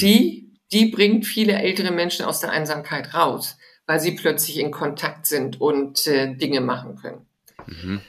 Die, 0.00 0.54
die 0.70 0.92
bringt 0.92 1.26
viele 1.26 1.54
ältere 1.54 1.90
Menschen 1.90 2.24
aus 2.24 2.38
der 2.38 2.52
Einsamkeit 2.52 3.14
raus, 3.14 3.58
weil 3.86 3.98
sie 3.98 4.12
plötzlich 4.12 4.60
in 4.60 4.70
Kontakt 4.70 5.26
sind 5.26 5.60
und 5.60 6.06
äh, 6.06 6.36
Dinge 6.36 6.60
machen 6.60 6.94
können. 6.94 7.27
Mhm. 7.68 8.00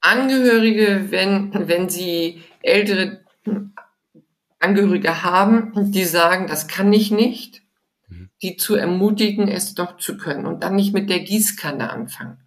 Angehörige, 0.00 1.06
wenn, 1.10 1.68
wenn 1.68 1.88
sie 1.88 2.42
ältere 2.62 3.20
Angehörige 4.58 5.22
haben, 5.22 5.72
die 5.92 6.04
sagen, 6.04 6.46
das 6.46 6.68
kann 6.68 6.92
ich 6.92 7.10
nicht, 7.10 7.62
mhm. 8.08 8.30
die 8.42 8.56
zu 8.56 8.74
ermutigen, 8.74 9.48
es 9.48 9.74
doch 9.74 9.98
zu 9.98 10.16
können 10.16 10.46
und 10.46 10.62
dann 10.62 10.76
nicht 10.76 10.94
mit 10.94 11.10
der 11.10 11.20
Gießkanne 11.20 11.90
anfangen, 11.90 12.38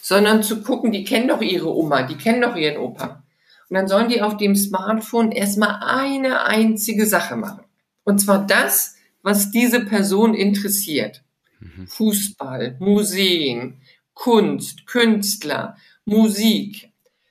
sondern 0.00 0.42
zu 0.42 0.62
gucken, 0.62 0.92
die 0.92 1.04
kennen 1.04 1.28
doch 1.28 1.42
ihre 1.42 1.74
Oma, 1.74 2.02
die 2.02 2.16
kennen 2.16 2.42
doch 2.42 2.56
ihren 2.56 2.78
Opa. 2.78 3.24
Und 3.68 3.74
dann 3.74 3.88
sollen 3.88 4.08
die 4.08 4.22
auf 4.22 4.36
dem 4.36 4.56
Smartphone 4.56 5.30
erstmal 5.30 5.80
eine 5.82 6.44
einzige 6.44 7.06
Sache 7.06 7.36
machen. 7.36 7.64
Und 8.04 8.18
zwar 8.18 8.46
das, 8.46 8.96
was 9.22 9.50
diese 9.50 9.84
Person 9.84 10.34
interessiert. 10.34 11.22
Mhm. 11.60 11.86
Fußball, 11.86 12.76
Museen, 12.78 13.80
Kunst, 14.18 14.88
Künstler, 14.88 15.76
Musik. 16.04 16.90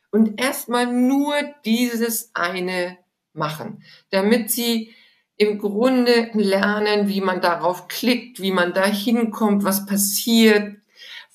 Und 0.09 0.39
erstmal 0.39 0.87
nur 0.87 1.35
dieses 1.65 2.31
eine 2.33 2.97
machen, 3.33 3.83
damit 4.09 4.49
sie 4.51 4.93
im 5.35 5.59
Grunde 5.59 6.29
lernen, 6.33 7.09
wie 7.09 7.19
man 7.19 7.41
darauf 7.41 7.89
klickt, 7.89 8.41
wie 8.41 8.51
man 8.51 8.73
da 8.73 8.85
hinkommt, 8.85 9.65
was 9.65 9.85
passiert, 9.85 10.77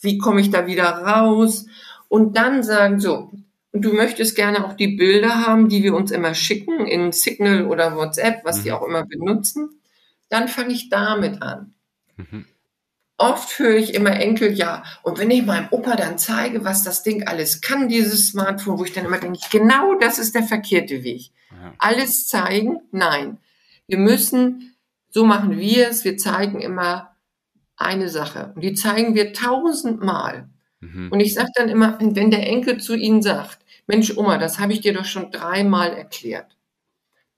wie 0.01 0.17
komme 0.17 0.41
ich 0.41 0.51
da 0.51 0.67
wieder 0.67 0.87
raus 0.87 1.67
und 2.09 2.38
dann 2.38 2.62
sagen, 2.62 2.99
so, 2.99 3.31
und 3.73 3.85
du 3.85 3.93
möchtest 3.93 4.35
gerne 4.35 4.65
auch 4.65 4.73
die 4.73 4.97
Bilder 4.97 5.47
haben, 5.47 5.69
die 5.69 5.83
wir 5.83 5.95
uns 5.95 6.11
immer 6.12 6.35
schicken 6.35 6.87
in 6.87 7.12
Signal 7.12 7.67
oder 7.67 7.95
WhatsApp, 7.95 8.43
was 8.45 8.61
mhm. 8.61 8.62
die 8.62 8.73
auch 8.73 8.87
immer 8.87 9.05
benutzen, 9.05 9.83
dann 10.31 10.49
fange 10.49 10.73
ich 10.73 10.88
damit 10.88 11.43
an. 11.43 11.75
Mhm. 12.17 12.47
Oft 13.23 13.61
höre 13.61 13.77
ich 13.77 13.95
immer 13.95 14.11
Enkel, 14.11 14.53
ja, 14.53 14.83
und 15.03 15.17
wenn 15.17 15.31
ich 15.31 15.47
meinem 15.47 15.69
Opa 15.71 15.95
dann 15.95 16.19
zeige, 16.19 16.65
was 16.65 16.83
das 16.83 17.05
Ding 17.05 17.23
alles 17.29 17.61
kann, 17.61 17.89
dieses 17.89 18.27
Smartphone, 18.27 18.81
wo 18.81 18.85
ich 18.85 18.93
dann 18.93 19.05
immer 19.05 19.19
denke, 19.19 19.39
genau 19.49 19.95
das 19.95 20.19
ist 20.19 20.35
der 20.35 20.43
verkehrte 20.43 21.05
Weg. 21.05 21.31
Ja. 21.53 21.73
Alles 21.79 22.27
zeigen? 22.27 22.81
Nein. 22.91 23.39
Wir 23.87 23.99
müssen, 23.99 24.75
so 25.09 25.25
machen 25.25 25.57
wir 25.57 25.89
es, 25.89 26.05
wir 26.05 26.17
zeigen 26.17 26.61
immer 26.61 27.15
eine 27.77 28.09
Sache. 28.09 28.51
Und 28.57 28.65
die 28.65 28.75
zeigen 28.75 29.15
wir 29.15 29.33
tausendmal. 29.33 30.49
Mhm. 30.81 31.13
Und 31.13 31.21
ich 31.21 31.35
sage 31.35 31.51
dann 31.55 31.69
immer, 31.69 31.99
wenn 32.01 32.33
der 32.33 32.45
Enkel 32.49 32.81
zu 32.81 32.97
Ihnen 32.97 33.23
sagt, 33.23 33.61
Mensch, 33.87 34.17
Oma, 34.17 34.37
das 34.37 34.59
habe 34.59 34.73
ich 34.73 34.81
dir 34.81 34.95
doch 34.95 35.05
schon 35.05 35.31
dreimal 35.31 35.93
erklärt. 35.93 36.57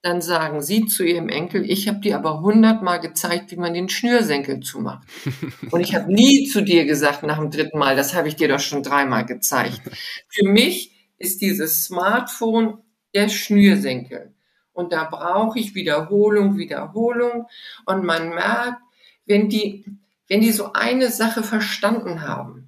Dann 0.05 0.21
sagen 0.21 0.61
Sie 0.61 0.85
zu 0.85 1.03
Ihrem 1.03 1.29
Enkel, 1.29 1.67
ich 1.67 1.87
habe 1.87 1.97
dir 1.97 2.15
aber 2.15 2.41
hundertmal 2.41 2.99
gezeigt, 2.99 3.49
wie 3.49 3.55
man 3.55 3.73
den 3.73 3.89
Schnürsenkel 3.89 4.59
zumacht. 4.59 5.07
Und 5.71 5.81
ich 5.81 5.95
habe 5.95 6.13
nie 6.13 6.45
zu 6.45 6.61
dir 6.61 6.85
gesagt 6.85 7.23
nach 7.23 7.39
dem 7.39 7.49
dritten 7.49 7.79
Mal, 7.79 7.95
das 7.95 8.13
habe 8.13 8.27
ich 8.27 8.35
dir 8.35 8.47
doch 8.47 8.59
schon 8.59 8.83
dreimal 8.83 9.25
gezeigt. 9.25 9.81
Für 10.27 10.47
mich 10.47 10.91
ist 11.17 11.41
dieses 11.41 11.85
Smartphone 11.85 12.83
der 13.15 13.29
Schnürsenkel. 13.29 14.35
Und 14.73 14.93
da 14.93 15.05
brauche 15.05 15.57
ich 15.57 15.73
Wiederholung, 15.73 16.55
Wiederholung. 16.55 17.47
Und 17.87 18.03
man 18.03 18.29
merkt, 18.29 18.83
wenn 19.25 19.49
die, 19.49 19.85
wenn 20.27 20.41
die 20.41 20.51
so 20.51 20.73
eine 20.73 21.09
Sache 21.09 21.41
verstanden 21.41 22.21
haben, 22.21 22.67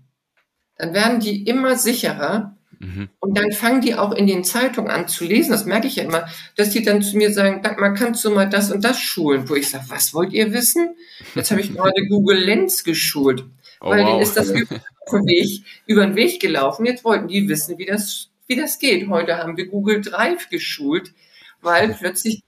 dann 0.75 0.95
werden 0.95 1.19
die 1.19 1.43
immer 1.43 1.75
sicherer, 1.75 2.56
Mhm. 2.79 3.09
Und 3.19 3.37
dann 3.37 3.51
fangen 3.51 3.81
die 3.81 3.95
auch 3.95 4.11
in 4.11 4.27
den 4.27 4.43
Zeitungen 4.43 4.91
an 4.91 5.07
zu 5.07 5.25
lesen, 5.25 5.51
das 5.51 5.65
merke 5.65 5.87
ich 5.87 5.95
ja 5.95 6.03
immer, 6.03 6.27
dass 6.55 6.69
die 6.69 6.83
dann 6.83 7.01
zu 7.01 7.17
mir 7.17 7.33
sagen, 7.33 7.61
man 7.79 7.95
kannst 7.95 8.23
du 8.23 8.29
mal 8.29 8.49
das 8.49 8.71
und 8.71 8.83
das 8.83 8.99
schulen, 8.99 9.49
wo 9.49 9.55
ich 9.55 9.69
sage, 9.69 9.85
was 9.87 10.13
wollt 10.13 10.33
ihr 10.33 10.53
wissen? 10.53 10.95
Jetzt 11.35 11.51
habe 11.51 11.61
ich 11.61 11.73
gerade 11.73 12.05
Google 12.09 12.39
Lens 12.39 12.83
geschult, 12.83 13.45
oh, 13.81 13.89
weil 13.89 14.01
wow. 14.03 14.09
denen 14.09 14.21
ist 14.21 14.37
das 14.37 14.51
über 14.51 14.77
den, 15.11 15.25
Weg, 15.25 15.63
über 15.85 16.05
den 16.05 16.15
Weg 16.15 16.39
gelaufen. 16.39 16.85
Jetzt 16.85 17.03
wollten 17.03 17.27
die 17.27 17.47
wissen, 17.47 17.77
wie 17.77 17.85
das, 17.85 18.29
wie 18.47 18.55
das 18.55 18.79
geht. 18.79 19.07
Heute 19.09 19.37
haben 19.37 19.57
wir 19.57 19.67
Google 19.67 20.01
Drive 20.01 20.49
geschult, 20.49 21.13
weil 21.61 21.93
plötzlich, 21.93 22.43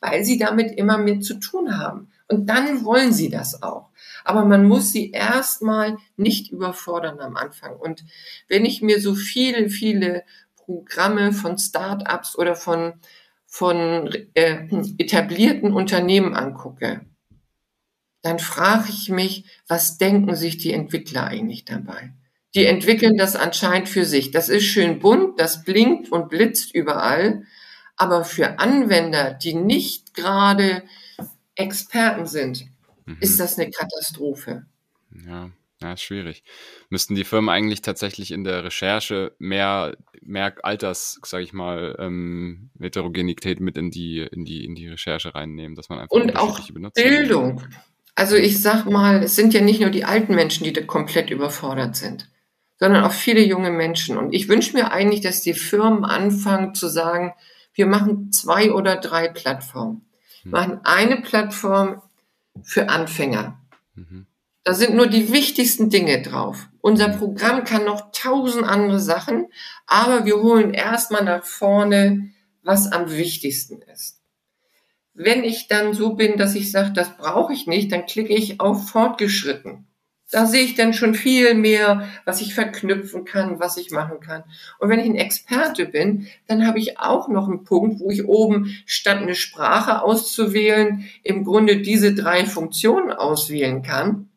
weil 0.00 0.24
sie 0.24 0.38
damit 0.38 0.78
immer 0.78 0.98
mehr 0.98 1.20
zu 1.20 1.34
tun 1.34 1.76
haben. 1.78 2.08
Und 2.28 2.46
dann 2.46 2.84
wollen 2.84 3.12
sie 3.12 3.28
das 3.28 3.62
auch. 3.62 3.88
Aber 4.24 4.44
man 4.44 4.66
muss 4.66 4.92
sie 4.92 5.10
erstmal 5.10 5.98
nicht 6.16 6.50
überfordern 6.52 7.20
am 7.20 7.36
Anfang. 7.36 7.76
Und 7.76 8.04
wenn 8.48 8.64
ich 8.64 8.82
mir 8.82 9.00
so 9.00 9.14
viele, 9.14 9.68
viele 9.68 10.24
Programme 10.56 11.32
von 11.32 11.58
Start-ups 11.58 12.36
oder 12.36 12.54
von, 12.54 12.94
von 13.46 14.14
äh, 14.34 14.68
etablierten 14.98 15.72
Unternehmen 15.72 16.34
angucke, 16.34 17.06
dann 18.22 18.38
frage 18.38 18.88
ich 18.88 19.08
mich, 19.08 19.44
was 19.66 19.98
denken 19.98 20.36
sich 20.36 20.56
die 20.56 20.72
Entwickler 20.72 21.24
eigentlich 21.24 21.64
dabei? 21.64 22.12
Die 22.54 22.66
entwickeln 22.66 23.16
das 23.16 23.34
anscheinend 23.34 23.88
für 23.88 24.04
sich. 24.04 24.30
Das 24.30 24.48
ist 24.48 24.64
schön 24.64 24.98
bunt, 24.98 25.40
das 25.40 25.64
blinkt 25.64 26.12
und 26.12 26.28
blitzt 26.28 26.74
überall. 26.74 27.44
Aber 27.96 28.24
für 28.24 28.58
Anwender, 28.58 29.32
die 29.32 29.54
nicht 29.54 30.14
gerade 30.14 30.82
Experten 31.54 32.26
sind, 32.26 32.66
mhm. 33.06 33.18
ist 33.20 33.38
das 33.40 33.58
eine 33.58 33.70
Katastrophe. 33.70 34.66
Ja. 35.26 35.50
Ja, 35.82 35.94
ist 35.94 36.02
schwierig. 36.02 36.44
Müssten 36.90 37.16
die 37.16 37.24
Firmen 37.24 37.50
eigentlich 37.50 37.82
tatsächlich 37.82 38.30
in 38.30 38.44
der 38.44 38.62
Recherche 38.62 39.32
mehr, 39.38 39.96
mehr 40.20 40.54
Alters, 40.62 41.20
sage 41.24 41.42
ich 41.42 41.52
mal, 41.52 41.96
ähm, 41.98 42.70
Heterogenität 42.80 43.58
mit 43.58 43.76
in 43.76 43.90
die, 43.90 44.20
in 44.20 44.44
die, 44.44 44.64
in 44.64 44.76
die 44.76 44.88
Recherche 44.88 45.34
reinnehmen, 45.34 45.74
dass 45.74 45.88
man 45.88 45.98
einfach 45.98 46.14
und 46.14 46.36
auch 46.36 46.60
Bildung. 46.94 47.62
Also 48.14 48.36
ich 48.36 48.62
sag 48.62 48.84
mal, 48.84 49.24
es 49.24 49.34
sind 49.34 49.54
ja 49.54 49.60
nicht 49.60 49.80
nur 49.80 49.90
die 49.90 50.04
alten 50.04 50.34
Menschen, 50.36 50.64
die 50.64 50.72
da 50.72 50.82
komplett 50.82 51.30
überfordert 51.30 51.96
sind, 51.96 52.28
sondern 52.78 53.04
auch 53.04 53.12
viele 53.12 53.42
junge 53.42 53.70
Menschen. 53.70 54.16
Und 54.16 54.32
ich 54.32 54.48
wünsche 54.48 54.76
mir 54.76 54.92
eigentlich, 54.92 55.22
dass 55.22 55.42
die 55.42 55.54
Firmen 55.54 56.04
anfangen 56.04 56.76
zu 56.76 56.88
sagen, 56.88 57.32
wir 57.74 57.86
machen 57.86 58.30
zwei 58.30 58.70
oder 58.70 58.96
drei 58.96 59.28
Plattformen. 59.28 60.06
Wir 60.44 60.44
hm. 60.44 60.50
machen 60.52 60.80
eine 60.84 61.22
Plattform 61.22 62.02
für 62.62 62.88
Anfänger. 62.88 63.60
Mhm. 63.94 64.26
Da 64.64 64.74
sind 64.74 64.94
nur 64.94 65.08
die 65.08 65.32
wichtigsten 65.32 65.90
Dinge 65.90 66.22
drauf. 66.22 66.68
Unser 66.80 67.08
mhm. 67.08 67.18
Programm 67.18 67.64
kann 67.64 67.84
noch 67.84 68.12
tausend 68.12 68.64
andere 68.64 69.00
Sachen, 69.00 69.46
aber 69.86 70.24
wir 70.24 70.36
holen 70.36 70.74
erstmal 70.74 71.24
nach 71.24 71.44
vorne, 71.44 72.30
was 72.62 72.92
am 72.92 73.10
wichtigsten 73.10 73.82
ist. 73.82 74.20
Wenn 75.14 75.44
ich 75.44 75.68
dann 75.68 75.92
so 75.92 76.14
bin, 76.14 76.38
dass 76.38 76.54
ich 76.54 76.70
sage, 76.70 76.92
das 76.92 77.16
brauche 77.16 77.52
ich 77.52 77.66
nicht, 77.66 77.92
dann 77.92 78.06
klicke 78.06 78.32
ich 78.32 78.60
auf 78.60 78.88
fortgeschritten. 78.88 79.86
Da 80.32 80.46
sehe 80.46 80.64
ich 80.64 80.74
dann 80.74 80.94
schon 80.94 81.14
viel 81.14 81.52
mehr, 81.52 82.08
was 82.24 82.40
ich 82.40 82.54
verknüpfen 82.54 83.26
kann, 83.26 83.60
was 83.60 83.76
ich 83.76 83.90
machen 83.90 84.18
kann. 84.20 84.44
Und 84.78 84.88
wenn 84.88 84.98
ich 84.98 85.04
ein 85.04 85.14
Experte 85.14 85.84
bin, 85.84 86.26
dann 86.46 86.66
habe 86.66 86.78
ich 86.78 86.98
auch 86.98 87.28
noch 87.28 87.48
einen 87.48 87.64
Punkt, 87.64 88.00
wo 88.00 88.10
ich 88.10 88.24
oben 88.24 88.74
statt 88.86 89.18
eine 89.18 89.34
Sprache 89.34 90.02
auszuwählen, 90.02 91.04
im 91.22 91.44
Grunde 91.44 91.82
diese 91.82 92.14
drei 92.14 92.46
Funktionen 92.46 93.12
auswählen 93.12 93.82
kann. 93.82 94.30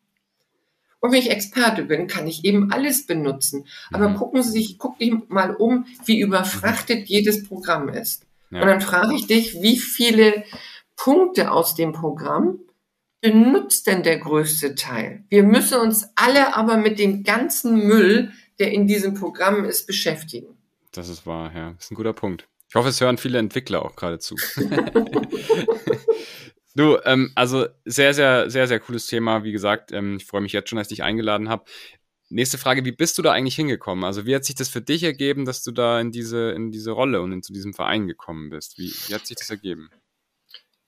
Und 1.00 1.12
wenn 1.12 1.20
ich 1.20 1.30
Experte 1.30 1.82
bin, 1.84 2.08
kann 2.08 2.26
ich 2.26 2.44
eben 2.44 2.72
alles 2.72 3.06
benutzen. 3.06 3.64
Aber 3.90 4.10
mhm. 4.10 4.16
gucken 4.16 4.42
Sie 4.42 4.50
sich, 4.50 4.78
guck 4.78 4.98
dich 4.98 5.14
mal 5.28 5.54
um, 5.54 5.86
wie 6.04 6.20
überfrachtet 6.20 7.08
jedes 7.08 7.48
Programm 7.48 7.88
ist. 7.88 8.26
Ja. 8.50 8.60
Und 8.60 8.66
dann 8.66 8.80
frage 8.82 9.14
ich 9.14 9.26
dich, 9.26 9.62
wie 9.62 9.78
viele 9.78 10.44
Punkte 10.94 11.52
aus 11.52 11.74
dem 11.74 11.92
Programm 11.92 12.58
benutzt 13.26 13.86
denn 13.88 14.02
der 14.04 14.18
größte 14.18 14.74
Teil? 14.76 15.24
Wir 15.28 15.42
müssen 15.42 15.80
uns 15.80 16.08
alle 16.14 16.56
aber 16.56 16.76
mit 16.76 16.98
dem 16.98 17.24
ganzen 17.24 17.86
Müll 17.86 18.32
der 18.58 18.72
in 18.72 18.86
diesem 18.86 19.14
Programm 19.14 19.64
ist, 19.64 19.86
beschäftigen. 19.86 20.56
Das 20.92 21.10
ist 21.10 21.26
wahr, 21.26 21.52
ja. 21.54 21.72
Das 21.72 21.86
ist 21.86 21.90
ein 21.90 21.96
guter 21.96 22.14
Punkt. 22.14 22.48
Ich 22.68 22.74
hoffe, 22.74 22.88
es 22.88 23.00
hören 23.00 23.18
viele 23.18 23.38
Entwickler 23.38 23.84
auch 23.84 23.96
gerade 23.96 24.18
zu. 24.18 24.34
du, 26.74 26.98
ähm, 27.04 27.32
also 27.34 27.66
sehr, 27.84 28.14
sehr, 28.14 28.48
sehr, 28.48 28.66
sehr 28.66 28.80
cooles 28.80 29.06
Thema. 29.06 29.44
Wie 29.44 29.52
gesagt, 29.52 29.92
ähm, 29.92 30.16
ich 30.16 30.24
freue 30.24 30.40
mich 30.40 30.52
jetzt 30.52 30.70
schon, 30.70 30.78
dass 30.78 30.86
ich 30.86 30.96
dich 30.96 31.02
eingeladen 31.02 31.50
habe. 31.50 31.64
Nächste 32.30 32.56
Frage, 32.58 32.84
wie 32.84 32.92
bist 32.92 33.18
du 33.18 33.22
da 33.22 33.32
eigentlich 33.32 33.56
hingekommen? 33.56 34.04
Also 34.04 34.24
wie 34.24 34.34
hat 34.34 34.44
sich 34.44 34.54
das 34.54 34.68
für 34.70 34.80
dich 34.80 35.02
ergeben, 35.02 35.44
dass 35.44 35.62
du 35.62 35.70
da 35.70 36.00
in 36.00 36.12
diese, 36.12 36.52
in 36.52 36.70
diese 36.70 36.92
Rolle 36.92 37.20
und 37.20 37.32
in 37.32 37.42
zu 37.42 37.52
diesem 37.52 37.74
Verein 37.74 38.06
gekommen 38.06 38.48
bist? 38.48 38.78
Wie, 38.78 38.90
wie 39.06 39.14
hat 39.14 39.26
sich 39.26 39.36
das 39.36 39.50
ergeben? 39.50 39.90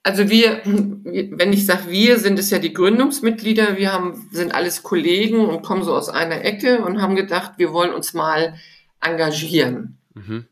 Also 0.03 0.31
wir, 0.31 0.63
wenn 0.65 1.53
ich 1.53 1.67
sage 1.67 1.91
wir, 1.91 2.19
sind 2.19 2.39
es 2.39 2.51
ja 2.51 2.59
die 2.59 2.73
Gründungsmitglieder. 2.73 3.77
Wir 3.77 3.93
haben, 3.93 4.29
sind 4.31 4.55
alles 4.55 4.83
Kollegen 4.83 5.41
und 5.47 5.63
kommen 5.63 5.83
so 5.83 5.95
aus 5.95 6.09
einer 6.09 6.45
Ecke 6.45 6.83
und 6.83 7.03
haben 7.03 7.17
gedacht, 7.17 7.53
wir 7.59 7.73
wollen 7.73 7.93
uns 7.93 8.15
mal 8.15 8.55
engagieren. 9.01 9.99
Mhm. 10.15 10.47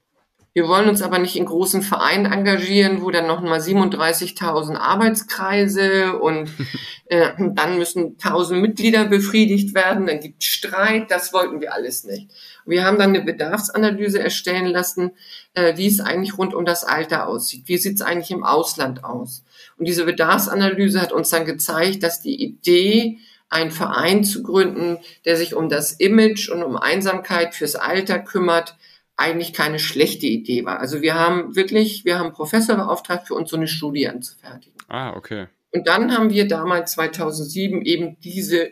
Wir 0.56 0.68
wollen 0.68 0.88
uns 0.88 1.02
aber 1.02 1.18
nicht 1.18 1.36
in 1.36 1.44
großen 1.44 1.82
Vereinen 1.82 2.32
engagieren, 2.32 3.02
wo 3.02 3.10
dann 3.10 3.26
noch 3.26 3.42
mal 3.42 3.60
37.000 3.60 4.76
Arbeitskreise 4.76 6.18
und 6.18 6.48
äh, 7.10 7.32
dann 7.38 7.76
müssen 7.76 8.16
1000 8.18 8.62
Mitglieder 8.62 9.04
befriedigt 9.04 9.74
werden, 9.74 10.06
dann 10.06 10.18
gibt 10.18 10.42
Streit, 10.42 11.10
das 11.10 11.34
wollten 11.34 11.60
wir 11.60 11.74
alles 11.74 12.04
nicht. 12.04 12.30
Wir 12.64 12.84
haben 12.84 12.96
dann 12.96 13.10
eine 13.10 13.20
Bedarfsanalyse 13.22 14.18
erstellen 14.18 14.64
lassen, 14.64 15.10
äh, 15.52 15.76
wie 15.76 15.88
es 15.88 16.00
eigentlich 16.00 16.38
rund 16.38 16.54
um 16.54 16.64
das 16.64 16.84
Alter 16.84 17.28
aussieht. 17.28 17.64
Wie 17.66 17.76
sieht 17.76 17.96
es 17.96 18.00
eigentlich 18.00 18.30
im 18.30 18.42
Ausland 18.42 19.04
aus? 19.04 19.44
Und 19.76 19.86
diese 19.86 20.06
Bedarfsanalyse 20.06 21.02
hat 21.02 21.12
uns 21.12 21.28
dann 21.28 21.44
gezeigt, 21.44 22.02
dass 22.02 22.22
die 22.22 22.42
Idee, 22.42 23.18
einen 23.50 23.70
Verein 23.70 24.24
zu 24.24 24.42
gründen, 24.42 24.96
der 25.26 25.36
sich 25.36 25.54
um 25.54 25.68
das 25.68 25.92
Image 25.92 26.48
und 26.48 26.62
um 26.62 26.78
Einsamkeit 26.78 27.54
fürs 27.54 27.76
Alter 27.76 28.18
kümmert, 28.18 28.74
eigentlich 29.16 29.52
keine 29.52 29.78
schlechte 29.78 30.26
Idee 30.26 30.64
war. 30.64 30.78
Also 30.78 31.00
wir 31.00 31.14
haben 31.14 31.56
wirklich, 31.56 32.04
wir 32.04 32.18
haben 32.18 32.32
Professor 32.32 32.76
beauftragt, 32.76 33.26
für 33.26 33.34
uns 33.34 33.50
so 33.50 33.56
eine 33.56 33.68
Studie 33.68 34.08
anzufertigen. 34.08 34.76
Ah, 34.88 35.16
okay. 35.16 35.46
Und 35.72 35.86
dann 35.88 36.16
haben 36.16 36.30
wir 36.30 36.46
damals 36.46 36.92
2007 36.92 37.82
eben 37.82 38.18
diese, 38.20 38.70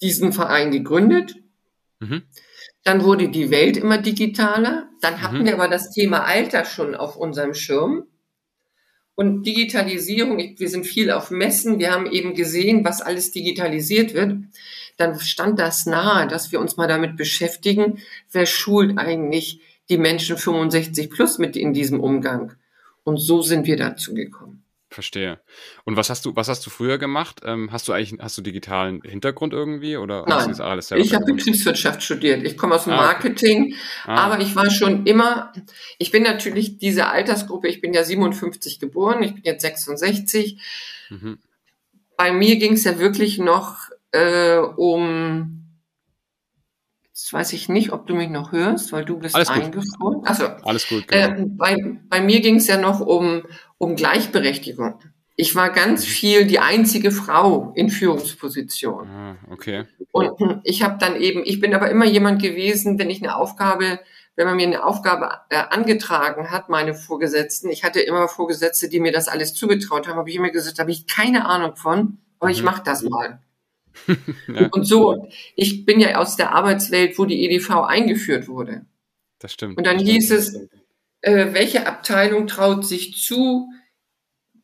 diesen 0.00 0.32
Verein 0.32 0.70
gegründet. 0.70 1.36
Mhm. 2.00 2.22
Dann 2.84 3.02
wurde 3.02 3.28
die 3.28 3.50
Welt 3.50 3.76
immer 3.76 3.98
digitaler. 3.98 4.88
Dann 5.00 5.22
hatten 5.22 5.40
mhm. 5.40 5.46
wir 5.46 5.54
aber 5.54 5.68
das 5.68 5.90
Thema 5.90 6.24
Alter 6.24 6.64
schon 6.64 6.94
auf 6.94 7.16
unserem 7.16 7.54
Schirm. 7.54 8.04
Und 9.16 9.44
Digitalisierung, 9.44 10.38
wir 10.38 10.68
sind 10.68 10.86
viel 10.86 11.12
auf 11.12 11.30
Messen, 11.30 11.78
wir 11.78 11.92
haben 11.92 12.10
eben 12.10 12.34
gesehen, 12.34 12.84
was 12.84 13.00
alles 13.00 13.30
digitalisiert 13.30 14.12
wird 14.12 14.34
dann 14.96 15.18
stand 15.18 15.58
das 15.58 15.86
nahe, 15.86 16.26
dass 16.28 16.52
wir 16.52 16.60
uns 16.60 16.76
mal 16.76 16.88
damit 16.88 17.16
beschäftigen, 17.16 18.00
wer 18.30 18.46
schult 18.46 18.98
eigentlich 18.98 19.60
die 19.88 19.98
Menschen 19.98 20.36
65 20.36 21.10
plus 21.10 21.38
mit 21.38 21.56
in 21.56 21.72
diesem 21.72 22.00
Umgang. 22.00 22.52
Und 23.02 23.18
so 23.18 23.42
sind 23.42 23.66
wir 23.66 23.76
dazu 23.76 24.14
gekommen. 24.14 24.64
Verstehe. 24.94 25.40
Und 25.84 25.96
was 25.96 26.08
hast 26.08 26.24
du, 26.24 26.36
was 26.36 26.48
hast 26.48 26.64
du 26.64 26.70
früher 26.70 26.98
gemacht? 26.98 27.40
Ähm, 27.44 27.72
hast 27.72 27.88
du 27.88 27.92
eigentlich, 27.92 28.20
hast 28.22 28.38
du 28.38 28.42
digitalen 28.42 29.02
Hintergrund 29.02 29.52
irgendwie 29.52 29.96
oder 29.96 30.24
Nein, 30.26 30.48
hast 30.48 30.60
du 30.60 30.62
alles 30.62 30.88
selber 30.88 31.04
ich 31.04 31.12
habe 31.12 31.24
Betriebswirtschaft 31.24 32.02
studiert. 32.02 32.44
Ich 32.44 32.56
komme 32.56 32.76
aus 32.76 32.84
dem 32.84 32.92
ah, 32.92 32.98
Marketing, 32.98 33.72
okay. 33.72 33.76
ah. 34.06 34.26
aber 34.26 34.40
ich 34.40 34.54
war 34.54 34.70
schon 34.70 35.04
immer, 35.04 35.52
ich 35.98 36.12
bin 36.12 36.22
natürlich 36.22 36.78
diese 36.78 37.08
Altersgruppe, 37.08 37.66
ich 37.66 37.80
bin 37.80 37.92
ja 37.92 38.04
57 38.04 38.78
geboren, 38.78 39.22
ich 39.24 39.34
bin 39.34 39.42
jetzt 39.42 39.62
66. 39.62 40.60
Mhm. 41.10 41.38
Bei 42.16 42.32
mir 42.32 42.56
ging 42.56 42.74
es 42.74 42.84
ja 42.84 42.98
wirklich 43.00 43.38
noch 43.38 43.90
äh, 44.14 44.58
um 44.58 45.60
Jetzt 47.14 47.32
weiß 47.32 47.52
ich 47.52 47.68
nicht, 47.68 47.92
ob 47.92 48.08
du 48.08 48.14
mich 48.16 48.28
noch 48.28 48.50
hörst, 48.50 48.90
weil 48.90 49.04
du 49.04 49.20
bist 49.20 49.36
Alles 49.36 49.48
eingefroren. 49.48 50.26
Also, 50.26 50.46
Alles 50.64 50.88
gut. 50.88 51.06
Genau. 51.06 51.42
Äh, 51.42 51.46
bei, 51.46 51.76
bei 52.08 52.20
mir 52.20 52.40
ging 52.40 52.56
es 52.56 52.66
ja 52.66 52.76
noch 52.76 52.98
um, 53.00 53.44
um 53.78 53.94
Gleichberechtigung. 53.94 54.98
Ich 55.36 55.54
war 55.54 55.70
ganz 55.70 56.04
viel 56.04 56.44
die 56.46 56.58
einzige 56.58 57.12
Frau 57.12 57.72
in 57.76 57.88
Führungsposition. 57.88 59.08
Ah, 59.08 59.36
okay. 59.48 59.84
Und 60.10 60.60
ich 60.64 60.82
habe 60.82 60.98
dann 60.98 61.14
eben, 61.14 61.42
ich 61.44 61.60
bin 61.60 61.72
aber 61.74 61.88
immer 61.88 62.04
jemand 62.04 62.42
gewesen, 62.42 62.98
wenn 62.98 63.10
ich 63.10 63.22
eine 63.22 63.36
Aufgabe, 63.36 64.00
wenn 64.34 64.46
man 64.46 64.56
mir 64.56 64.66
eine 64.66 64.84
Aufgabe 64.84 65.30
äh, 65.50 65.62
angetragen 65.70 66.50
hat, 66.50 66.68
meine 66.68 66.94
Vorgesetzten, 66.94 67.70
ich 67.70 67.84
hatte 67.84 68.00
immer 68.00 68.26
Vorgesetzte, 68.26 68.88
die 68.88 68.98
mir 68.98 69.12
das 69.12 69.28
alles 69.28 69.54
zugetraut 69.54 70.08
haben, 70.08 70.18
habe 70.18 70.30
ich 70.30 70.36
immer 70.36 70.50
gesagt, 70.50 70.80
habe 70.80 70.90
ich 70.90 71.06
keine 71.06 71.46
Ahnung 71.46 71.76
von, 71.76 72.18
aber 72.40 72.48
mhm. 72.48 72.54
ich 72.54 72.62
mache 72.64 72.82
das 72.84 73.02
mal. 73.04 73.38
ja. 74.48 74.68
Und 74.68 74.84
so, 74.84 75.28
ich 75.56 75.84
bin 75.84 76.00
ja 76.00 76.16
aus 76.16 76.36
der 76.36 76.52
Arbeitswelt, 76.52 77.18
wo 77.18 77.24
die 77.24 77.44
EDV 77.44 77.70
eingeführt 77.84 78.48
wurde. 78.48 78.86
Das 79.38 79.52
stimmt. 79.52 79.76
Und 79.76 79.86
dann 79.86 79.98
hieß 79.98 80.30
es, 80.30 80.54
äh, 81.20 81.52
welche 81.52 81.86
Abteilung 81.86 82.46
traut 82.46 82.84
sich 82.86 83.16
zu, 83.16 83.68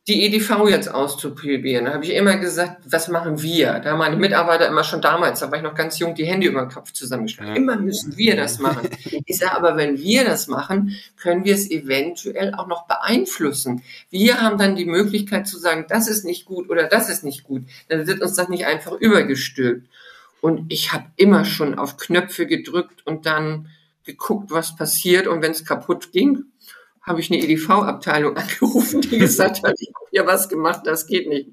die 0.07 0.25
EDV 0.25 0.67
jetzt 0.67 0.91
auszuprobieren. 0.91 1.85
Da 1.85 1.93
habe 1.93 2.03
ich 2.03 2.13
immer 2.15 2.37
gesagt, 2.37 2.81
was 2.85 3.07
machen 3.07 3.41
wir? 3.43 3.79
Da 3.79 3.91
haben 3.91 3.99
meine 3.99 4.17
Mitarbeiter 4.17 4.67
immer 4.67 4.83
schon 4.83 4.99
damals, 4.99 5.41
da 5.41 5.51
war 5.51 5.57
ich 5.57 5.63
noch 5.63 5.75
ganz 5.75 5.99
jung, 5.99 6.15
die 6.15 6.25
Hände 6.25 6.47
über 6.47 6.61
den 6.61 6.71
Kopf 6.71 6.91
zusammengeschlagen. 6.91 7.55
Immer 7.55 7.75
müssen 7.75 8.17
wir 8.17 8.35
das 8.35 8.59
machen. 8.59 8.89
Ich 9.25 9.37
sage 9.37 9.55
aber, 9.55 9.77
wenn 9.77 9.97
wir 9.99 10.25
das 10.25 10.47
machen, 10.47 10.95
können 11.15 11.45
wir 11.45 11.53
es 11.53 11.69
eventuell 11.69 12.53
auch 12.53 12.67
noch 12.67 12.87
beeinflussen. 12.87 13.83
Wir 14.09 14.41
haben 14.41 14.57
dann 14.57 14.75
die 14.75 14.85
Möglichkeit 14.85 15.47
zu 15.47 15.57
sagen, 15.57 15.85
das 15.87 16.07
ist 16.07 16.25
nicht 16.25 16.45
gut 16.45 16.69
oder 16.69 16.87
das 16.87 17.09
ist 17.09 17.23
nicht 17.23 17.43
gut. 17.43 17.63
Dann 17.87 18.07
wird 18.07 18.21
uns 18.21 18.35
das 18.35 18.49
nicht 18.49 18.65
einfach 18.65 18.93
übergestülpt. 18.93 19.87
Und 20.41 20.71
ich 20.71 20.91
habe 20.91 21.05
immer 21.15 21.45
schon 21.45 21.77
auf 21.77 21.97
Knöpfe 21.97 22.47
gedrückt 22.47 23.05
und 23.05 23.25
dann 23.25 23.69
geguckt, 24.03 24.51
was 24.51 24.75
passiert. 24.75 25.27
Und 25.27 25.41
wenn 25.41 25.51
es 25.51 25.65
kaputt 25.65 26.11
ging, 26.11 26.45
habe 27.01 27.19
ich 27.19 27.31
eine 27.31 27.41
EDV-Abteilung 27.41 28.37
angerufen, 28.37 29.01
die 29.01 29.17
gesagt 29.17 29.63
hat, 29.63 29.75
ich 29.79 29.91
habe 29.93 30.07
hier 30.11 30.25
was 30.25 30.49
gemacht, 30.49 30.81
das 30.85 31.07
geht 31.07 31.27
nicht. 31.27 31.49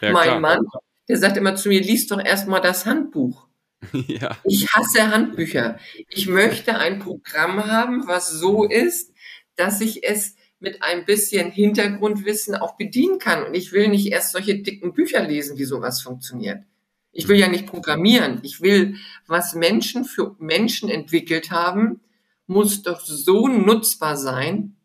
Ja, 0.00 0.12
mein 0.12 0.28
klar. 0.28 0.40
Mann, 0.40 0.66
der 1.08 1.18
sagt 1.18 1.36
immer 1.36 1.56
zu 1.56 1.68
mir, 1.68 1.80
lies 1.80 2.06
doch 2.06 2.22
erstmal 2.22 2.60
das 2.60 2.86
Handbuch. 2.86 3.46
Ja. 4.06 4.38
Ich 4.44 4.68
hasse 4.72 5.10
Handbücher. 5.10 5.76
Ich 6.08 6.28
möchte 6.28 6.78
ein 6.78 7.00
Programm 7.00 7.66
haben, 7.66 8.06
was 8.06 8.30
so 8.30 8.64
ist, 8.64 9.12
dass 9.56 9.80
ich 9.80 10.04
es 10.04 10.36
mit 10.60 10.84
ein 10.84 11.04
bisschen 11.04 11.50
Hintergrundwissen 11.50 12.54
auch 12.54 12.76
bedienen 12.76 13.18
kann. 13.18 13.44
Und 13.44 13.54
ich 13.54 13.72
will 13.72 13.88
nicht 13.88 14.12
erst 14.12 14.30
solche 14.30 14.60
dicken 14.60 14.92
Bücher 14.92 15.26
lesen, 15.26 15.58
wie 15.58 15.64
sowas 15.64 16.00
funktioniert. 16.00 16.62
Ich 17.10 17.26
will 17.26 17.36
ja 17.36 17.48
nicht 17.48 17.66
programmieren. 17.66 18.38
Ich 18.44 18.60
will, 18.60 18.96
was 19.26 19.54
Menschen 19.54 20.04
für 20.04 20.36
Menschen 20.38 20.88
entwickelt 20.88 21.50
haben, 21.50 22.00
muss 22.46 22.82
doch 22.82 23.00
so 23.00 23.48
nutzbar 23.48 24.16
sein, 24.16 24.76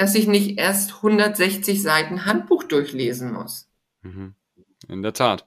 dass 0.00 0.14
ich 0.14 0.26
nicht 0.26 0.58
erst 0.58 0.96
160 0.96 1.82
Seiten 1.82 2.24
Handbuch 2.24 2.64
durchlesen 2.64 3.34
muss. 3.34 3.68
Mhm. 4.00 4.34
In 4.88 5.02
der 5.02 5.12
Tat. 5.12 5.46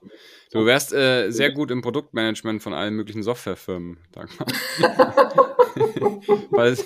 Du 0.51 0.63
wärst 0.67 0.93
äh, 0.93 1.31
sehr 1.31 1.51
gut 1.51 1.71
im 1.71 1.81
Produktmanagement 1.81 2.61
von 2.61 2.75
allen 2.75 2.93
möglichen 2.93 3.23
Softwarefirmen, 3.23 3.97
Dagmar. 4.11 4.47
falls, 6.55 6.85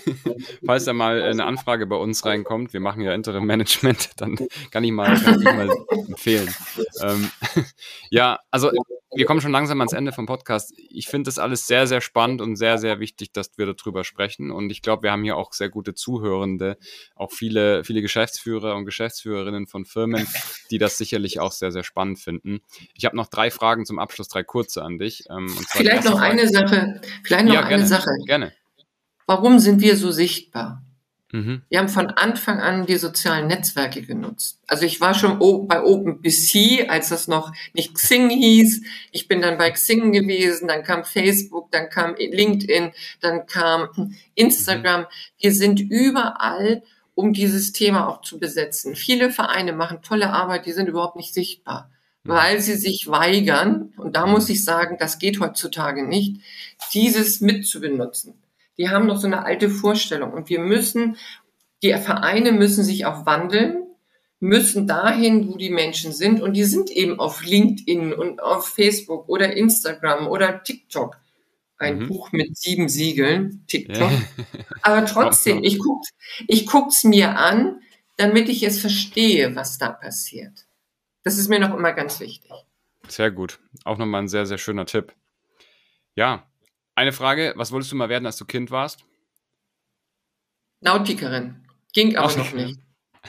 falls 0.66 0.86
da 0.86 0.94
mal 0.94 1.22
eine 1.22 1.46
Anfrage 1.46 1.88
bei 1.88 1.96
uns 1.96 2.26
reinkommt, 2.26 2.74
wir 2.74 2.80
machen 2.80 3.02
ja 3.02 3.14
Interim 3.14 3.46
Management, 3.46 4.12
dann 4.18 4.38
kann 4.72 4.84
ich 4.84 4.92
mal, 4.92 5.20
kann 5.20 5.40
ich 5.40 5.46
mal 5.46 5.70
empfehlen. 6.08 6.54
Ähm, 7.02 7.30
ja, 8.10 8.40
also 8.52 8.72
wir 9.14 9.26
kommen 9.26 9.42
schon 9.42 9.52
langsam 9.52 9.80
ans 9.80 9.94
Ende 9.94 10.12
vom 10.12 10.26
Podcast. 10.26 10.74
Ich 10.90 11.08
finde 11.08 11.28
das 11.28 11.40
alles 11.40 11.66
sehr, 11.66 11.88
sehr 11.88 12.02
spannend 12.02 12.42
und 12.42 12.56
sehr, 12.56 12.78
sehr 12.78 13.00
wichtig, 13.00 13.32
dass 13.32 13.58
wir 13.58 13.66
darüber 13.66 14.04
sprechen. 14.04 14.52
Und 14.52 14.70
ich 14.70 14.82
glaube, 14.82 15.04
wir 15.04 15.12
haben 15.12 15.24
hier 15.24 15.38
auch 15.38 15.54
sehr 15.54 15.70
gute 15.70 15.94
Zuhörende, 15.94 16.78
auch 17.16 17.32
viele, 17.32 17.84
viele 17.84 18.02
Geschäftsführer 18.02 18.76
und 18.76 18.86
Geschäftsführerinnen 18.86 19.68
von 19.68 19.86
Firmen, 19.86 20.28
die 20.72 20.78
das 20.78 20.98
sicherlich 20.98 21.40
auch 21.40 21.52
sehr, 21.52 21.72
sehr 21.72 21.84
spannend 21.84 22.20
finden. 22.20 22.60
Ich 22.94 23.06
habe 23.06 23.16
noch 23.16 23.28
drei 23.28 23.50
Fragen 23.50 23.86
zum 23.86 23.98
Abschluss, 23.98 24.28
drei 24.28 24.44
kurze 24.44 24.84
an 24.84 25.00
dich. 25.00 25.24
Ähm, 25.30 25.50
vielleicht 25.70 26.04
noch 26.04 26.20
Frage. 26.20 26.26
eine 26.26 26.48
Sache. 26.48 27.02
Vielleicht 27.24 27.46
noch 27.46 27.54
ja, 27.54 27.60
eine 27.62 27.70
gerne, 27.70 27.88
Sache. 27.88 28.12
Gerne. 28.26 28.54
Warum 29.28 29.60
sind 29.60 29.82
wir 29.82 29.98
so 29.98 30.10
sichtbar? 30.10 30.82
Mhm. 31.34 31.62
Wir 31.68 31.80
haben 31.80 31.90
von 31.90 32.08
Anfang 32.08 32.60
an 32.60 32.86
die 32.86 32.96
sozialen 32.96 33.48
Netzwerke 33.48 34.02
genutzt. 34.02 34.62
Also 34.68 34.86
ich 34.86 35.02
war 35.02 35.14
schon 35.14 35.40
bei 35.68 35.84
OpenBC, 35.84 36.90
als 36.90 37.10
das 37.10 37.28
noch 37.28 37.52
nicht 37.74 37.94
Xing 37.94 38.30
hieß. 38.30 38.84
Ich 39.12 39.28
bin 39.28 39.42
dann 39.42 39.58
bei 39.58 39.70
Xing 39.72 40.14
gewesen, 40.14 40.70
dann 40.70 40.84
kam 40.84 41.04
Facebook, 41.04 41.70
dann 41.72 41.90
kam 41.90 42.16
LinkedIn, 42.16 42.92
dann 43.20 43.46
kam 43.46 44.16
Instagram. 44.36 45.02
Mhm. 45.02 45.06
Wir 45.40 45.52
sind 45.52 45.82
überall, 45.82 46.84
um 47.14 47.34
dieses 47.34 47.74
Thema 47.74 48.08
auch 48.08 48.22
zu 48.22 48.40
besetzen. 48.40 48.96
Viele 48.96 49.30
Vereine 49.30 49.74
machen 49.74 50.02
tolle 50.02 50.30
Arbeit, 50.30 50.66
die 50.66 50.72
sind 50.72 50.88
überhaupt 50.88 51.18
nicht 51.18 51.34
sichtbar, 51.34 51.92
mhm. 52.24 52.30
weil 52.30 52.62
sie 52.62 52.76
sich 52.76 53.08
weigern, 53.10 53.94
und 53.98 54.16
da 54.16 54.26
muss 54.26 54.48
ich 54.48 54.64
sagen, 54.64 54.96
das 54.98 55.20
geht 55.20 55.42
heutzutage 55.42 56.08
nicht, 56.08 56.42
dieses 56.94 57.42
mitzubenutzen 57.42 58.36
die 58.78 58.90
haben 58.90 59.08
noch 59.08 59.18
so 59.18 59.28
eine 59.28 59.46
alte 59.46 59.70
Vorstellung. 59.70 60.34
Und 60.34 60.50
wir 60.50 60.60
müssen, 60.60 61.18
die 61.84 61.94
Vereine 61.94 62.52
müssen 62.52 62.84
sich 62.84 63.06
auch 63.06 63.26
wandeln, 63.26 63.84
müssen 64.40 64.88
dahin, 64.88 65.48
wo 65.48 65.58
die 65.58 65.70
Menschen 65.70 66.12
sind. 66.12 66.42
Und 66.42 66.54
die 66.54 66.64
sind 66.64 66.90
eben 66.92 67.20
auf 67.20 67.44
LinkedIn 67.44 68.14
und 68.14 68.42
auf 68.42 68.68
Facebook 68.68 69.28
oder 69.30 69.56
Instagram 69.56 70.28
oder 70.28 70.64
TikTok. 70.64 71.18
ein 71.80 72.00
mhm. 72.00 72.08
Buch 72.08 72.32
mit 72.32 72.58
sieben 72.58 72.90
Siegeln, 72.90 73.64
TikTok. 73.68 74.12
Ja. 74.12 74.22
Aber 74.82 75.06
trotzdem, 75.06 75.64
ich 75.64 75.80
guck, 75.80 76.04
ich 76.48 76.66
guck's 76.66 77.04
mir 77.04 77.38
an, 77.38 77.82
damit 78.18 78.50
ich 78.50 78.64
es 78.64 78.80
verstehe, 78.80 79.56
was 79.56 79.78
da 79.78 79.90
passiert. 79.90 80.66
Das 81.24 81.38
ist 81.38 81.50
mir 81.50 81.60
noch 81.60 81.76
immer 81.76 81.94
ganz 81.94 82.20
wichtig. 82.20 82.52
Sehr 83.08 83.32
gut. 83.32 83.60
Auch 83.84 83.98
nochmal 83.98 84.24
ein 84.24 84.28
sehr, 84.28 84.46
sehr 84.46 84.58
schöner 84.58 84.86
Tipp. 84.86 85.14
Ja. 86.16 86.48
Eine 86.98 87.14
Frage, 87.14 87.54
was 87.56 87.72
wolltest 87.72 87.92
du 87.92 87.96
mal 87.96 88.10
werden, 88.10 88.26
als 88.26 88.38
du 88.38 88.46
Kind 88.46 88.72
warst? 88.72 89.06
Nautikerin. 90.82 91.64
Ging 91.94 92.18
aber 92.18 92.28
Ach, 92.28 92.38
noch 92.38 92.54
nicht. 92.54 92.80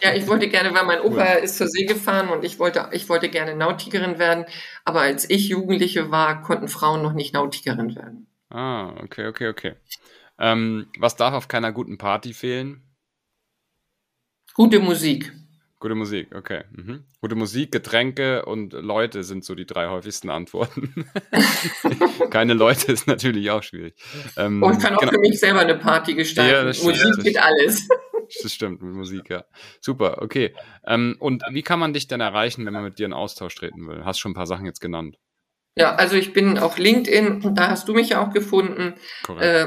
Ja, 0.02 0.14
ich 0.14 0.26
wollte 0.26 0.48
gerne, 0.48 0.72
weil 0.72 0.86
mein 0.86 1.02
Opa 1.02 1.34
cool. 1.36 1.44
ist 1.44 1.58
zur 1.58 1.68
See 1.68 1.84
gefahren 1.84 2.30
und 2.30 2.46
ich 2.46 2.58
wollte, 2.58 2.88
ich 2.92 3.10
wollte 3.10 3.28
gerne 3.28 3.54
Nautikerin 3.54 4.18
werden. 4.18 4.46
Aber 4.86 5.02
als 5.02 5.28
ich 5.28 5.48
Jugendliche 5.48 6.10
war, 6.10 6.40
konnten 6.40 6.68
Frauen 6.68 7.02
noch 7.02 7.12
nicht 7.12 7.34
Nautikerin 7.34 7.94
werden. 7.94 8.26
Ah, 8.48 8.94
okay, 9.02 9.26
okay, 9.26 9.48
okay. 9.48 9.74
Ähm, 10.38 10.86
was 10.98 11.16
darf 11.16 11.34
auf 11.34 11.48
keiner 11.48 11.70
guten 11.70 11.98
Party 11.98 12.32
fehlen? 12.32 12.82
Gute 14.54 14.80
Musik. 14.80 15.30
Gute 15.80 15.94
Musik, 15.94 16.34
okay. 16.34 16.64
Mhm. 16.72 17.04
Gute 17.20 17.36
Musik, 17.36 17.70
Getränke 17.70 18.44
und 18.44 18.72
Leute 18.72 19.22
sind 19.22 19.44
so 19.44 19.54
die 19.54 19.64
drei 19.64 19.88
häufigsten 19.88 20.28
Antworten. 20.28 21.06
Keine 22.30 22.54
Leute 22.54 22.90
ist 22.90 23.06
natürlich 23.06 23.50
auch 23.50 23.62
schwierig. 23.62 23.94
Ähm, 24.36 24.60
und 24.60 24.80
kann 24.80 24.96
auch 24.96 25.00
genau. 25.00 25.12
für 25.12 25.20
mich 25.20 25.38
selber 25.38 25.60
eine 25.60 25.76
Party 25.76 26.14
gestalten. 26.14 26.52
Ja, 26.52 26.84
Musik 26.84 26.96
stimmt, 26.96 27.24
geht 27.24 27.38
alles. 27.40 27.88
Das 28.42 28.52
stimmt, 28.52 28.82
mit 28.82 28.92
Musik, 28.92 29.30
ja. 29.30 29.44
Super, 29.80 30.20
okay. 30.20 30.54
Ähm, 30.86 31.16
und 31.18 31.42
wie 31.50 31.62
kann 31.62 31.78
man 31.78 31.94
dich 31.94 32.08
denn 32.08 32.20
erreichen, 32.20 32.66
wenn 32.66 32.74
man 32.74 32.84
mit 32.84 32.98
dir 32.98 33.06
in 33.06 33.14
Austausch 33.14 33.54
treten 33.54 33.88
will? 33.88 34.04
Hast 34.04 34.18
schon 34.18 34.32
ein 34.32 34.34
paar 34.34 34.46
Sachen 34.46 34.66
jetzt 34.66 34.80
genannt. 34.80 35.16
Ja, 35.78 35.94
also 35.94 36.16
ich 36.16 36.32
bin 36.32 36.58
auf 36.58 36.76
LinkedIn, 36.76 37.54
da 37.54 37.70
hast 37.70 37.86
du 37.88 37.94
mich 37.94 38.08
ja 38.08 38.20
auch 38.20 38.32
gefunden. 38.32 38.94
Äh, 39.40 39.66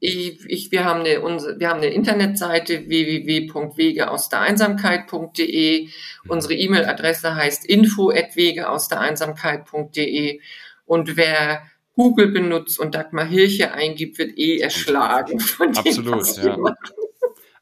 ich, 0.00 0.40
ich, 0.48 0.72
wir, 0.72 0.84
haben 0.84 0.98
eine, 1.00 1.20
unsere, 1.20 1.60
wir 1.60 1.68
haben 1.68 1.78
eine 1.78 1.94
Internetseite 1.94 2.88
www.wegeausdereinsamkeit.de. 2.88 5.84
Mhm. 5.84 5.90
Unsere 6.26 6.54
E-Mail-Adresse 6.54 7.36
heißt 7.36 7.66
info.wegeausdereinsamkeit.de. 7.66 10.40
Und 10.86 11.16
wer 11.16 11.62
Google 11.94 12.32
benutzt 12.32 12.80
und 12.80 12.96
Dagmar 12.96 13.26
Hirche 13.26 13.72
eingibt, 13.72 14.18
wird 14.18 14.36
eh 14.36 14.58
erschlagen 14.58 15.38
von 15.38 15.68
Absolut, 15.76 16.36
ja. 16.38 16.58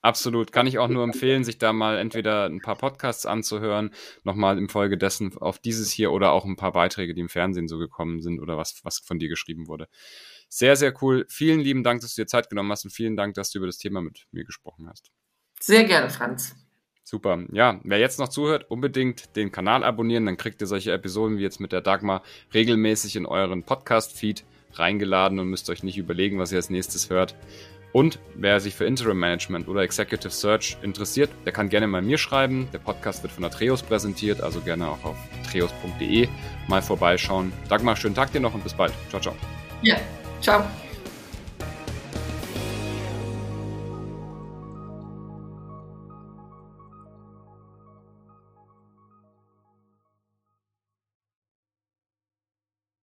Absolut. 0.02 0.50
Kann 0.50 0.66
ich 0.66 0.80
auch 0.80 0.88
nur 0.88 1.04
empfehlen, 1.04 1.44
sich 1.44 1.58
da 1.58 1.72
mal 1.72 1.96
entweder 1.96 2.46
ein 2.46 2.60
paar 2.60 2.76
Podcasts 2.76 3.24
anzuhören, 3.24 3.94
nochmal 4.24 4.58
im 4.58 4.68
Folge 4.68 4.98
dessen 4.98 5.36
auf 5.38 5.60
dieses 5.60 5.92
hier 5.92 6.10
oder 6.10 6.32
auch 6.32 6.44
ein 6.44 6.56
paar 6.56 6.72
Beiträge, 6.72 7.14
die 7.14 7.20
im 7.20 7.28
Fernsehen 7.28 7.68
so 7.68 7.78
gekommen 7.78 8.20
sind 8.20 8.40
oder 8.40 8.58
was, 8.58 8.80
was 8.82 8.98
von 8.98 9.20
dir 9.20 9.28
geschrieben 9.28 9.68
wurde. 9.68 9.86
Sehr, 10.48 10.74
sehr 10.74 10.92
cool. 11.02 11.24
Vielen 11.28 11.60
lieben 11.60 11.84
Dank, 11.84 12.00
dass 12.00 12.16
du 12.16 12.22
dir 12.22 12.26
Zeit 12.26 12.50
genommen 12.50 12.72
hast 12.72 12.84
und 12.84 12.90
vielen 12.90 13.16
Dank, 13.16 13.34
dass 13.34 13.52
du 13.52 13.58
über 13.58 13.66
das 13.66 13.78
Thema 13.78 14.02
mit 14.02 14.26
mir 14.32 14.44
gesprochen 14.44 14.88
hast. 14.88 15.12
Sehr 15.60 15.84
gerne, 15.84 16.10
Franz. 16.10 16.56
Super. 17.04 17.44
Ja, 17.52 17.80
wer 17.84 17.98
jetzt 17.98 18.18
noch 18.18 18.28
zuhört, 18.28 18.70
unbedingt 18.70 19.36
den 19.36 19.52
Kanal 19.52 19.84
abonnieren, 19.84 20.26
dann 20.26 20.36
kriegt 20.36 20.60
ihr 20.60 20.66
solche 20.66 20.92
Episoden 20.92 21.38
wie 21.38 21.42
jetzt 21.42 21.60
mit 21.60 21.70
der 21.70 21.80
Dagmar 21.80 22.22
regelmäßig 22.52 23.14
in 23.16 23.26
euren 23.26 23.62
Podcast-Feed 23.62 24.44
reingeladen 24.74 25.38
und 25.38 25.48
müsst 25.48 25.70
euch 25.70 25.82
nicht 25.82 25.98
überlegen, 25.98 26.38
was 26.38 26.52
ihr 26.52 26.56
als 26.56 26.70
nächstes 26.70 27.10
hört. 27.10 27.36
Und 27.92 28.18
wer 28.34 28.58
sich 28.60 28.74
für 28.74 28.84
Interim 28.84 29.18
Management 29.18 29.68
oder 29.68 29.82
Executive 29.82 30.30
Search 30.30 30.76
interessiert, 30.82 31.30
der 31.44 31.52
kann 31.52 31.68
gerne 31.68 31.86
mal 31.86 32.02
mir 32.02 32.18
schreiben. 32.18 32.68
Der 32.72 32.78
Podcast 32.78 33.22
wird 33.22 33.32
von 33.32 33.44
Atreus 33.44 33.82
präsentiert, 33.82 34.40
also 34.40 34.60
gerne 34.60 34.88
auch 34.88 35.04
auf 35.04 35.16
atreus.de 35.44 36.28
mal 36.68 36.82
vorbeischauen. 36.82 37.52
Dagmar, 37.68 37.96
schönen 37.96 38.14
Tag 38.14 38.32
dir 38.32 38.40
noch 38.40 38.54
und 38.54 38.64
bis 38.64 38.74
bald. 38.74 38.92
Ciao, 39.10 39.20
ciao. 39.20 39.34
Ja, 39.82 39.96
ciao. 40.40 40.64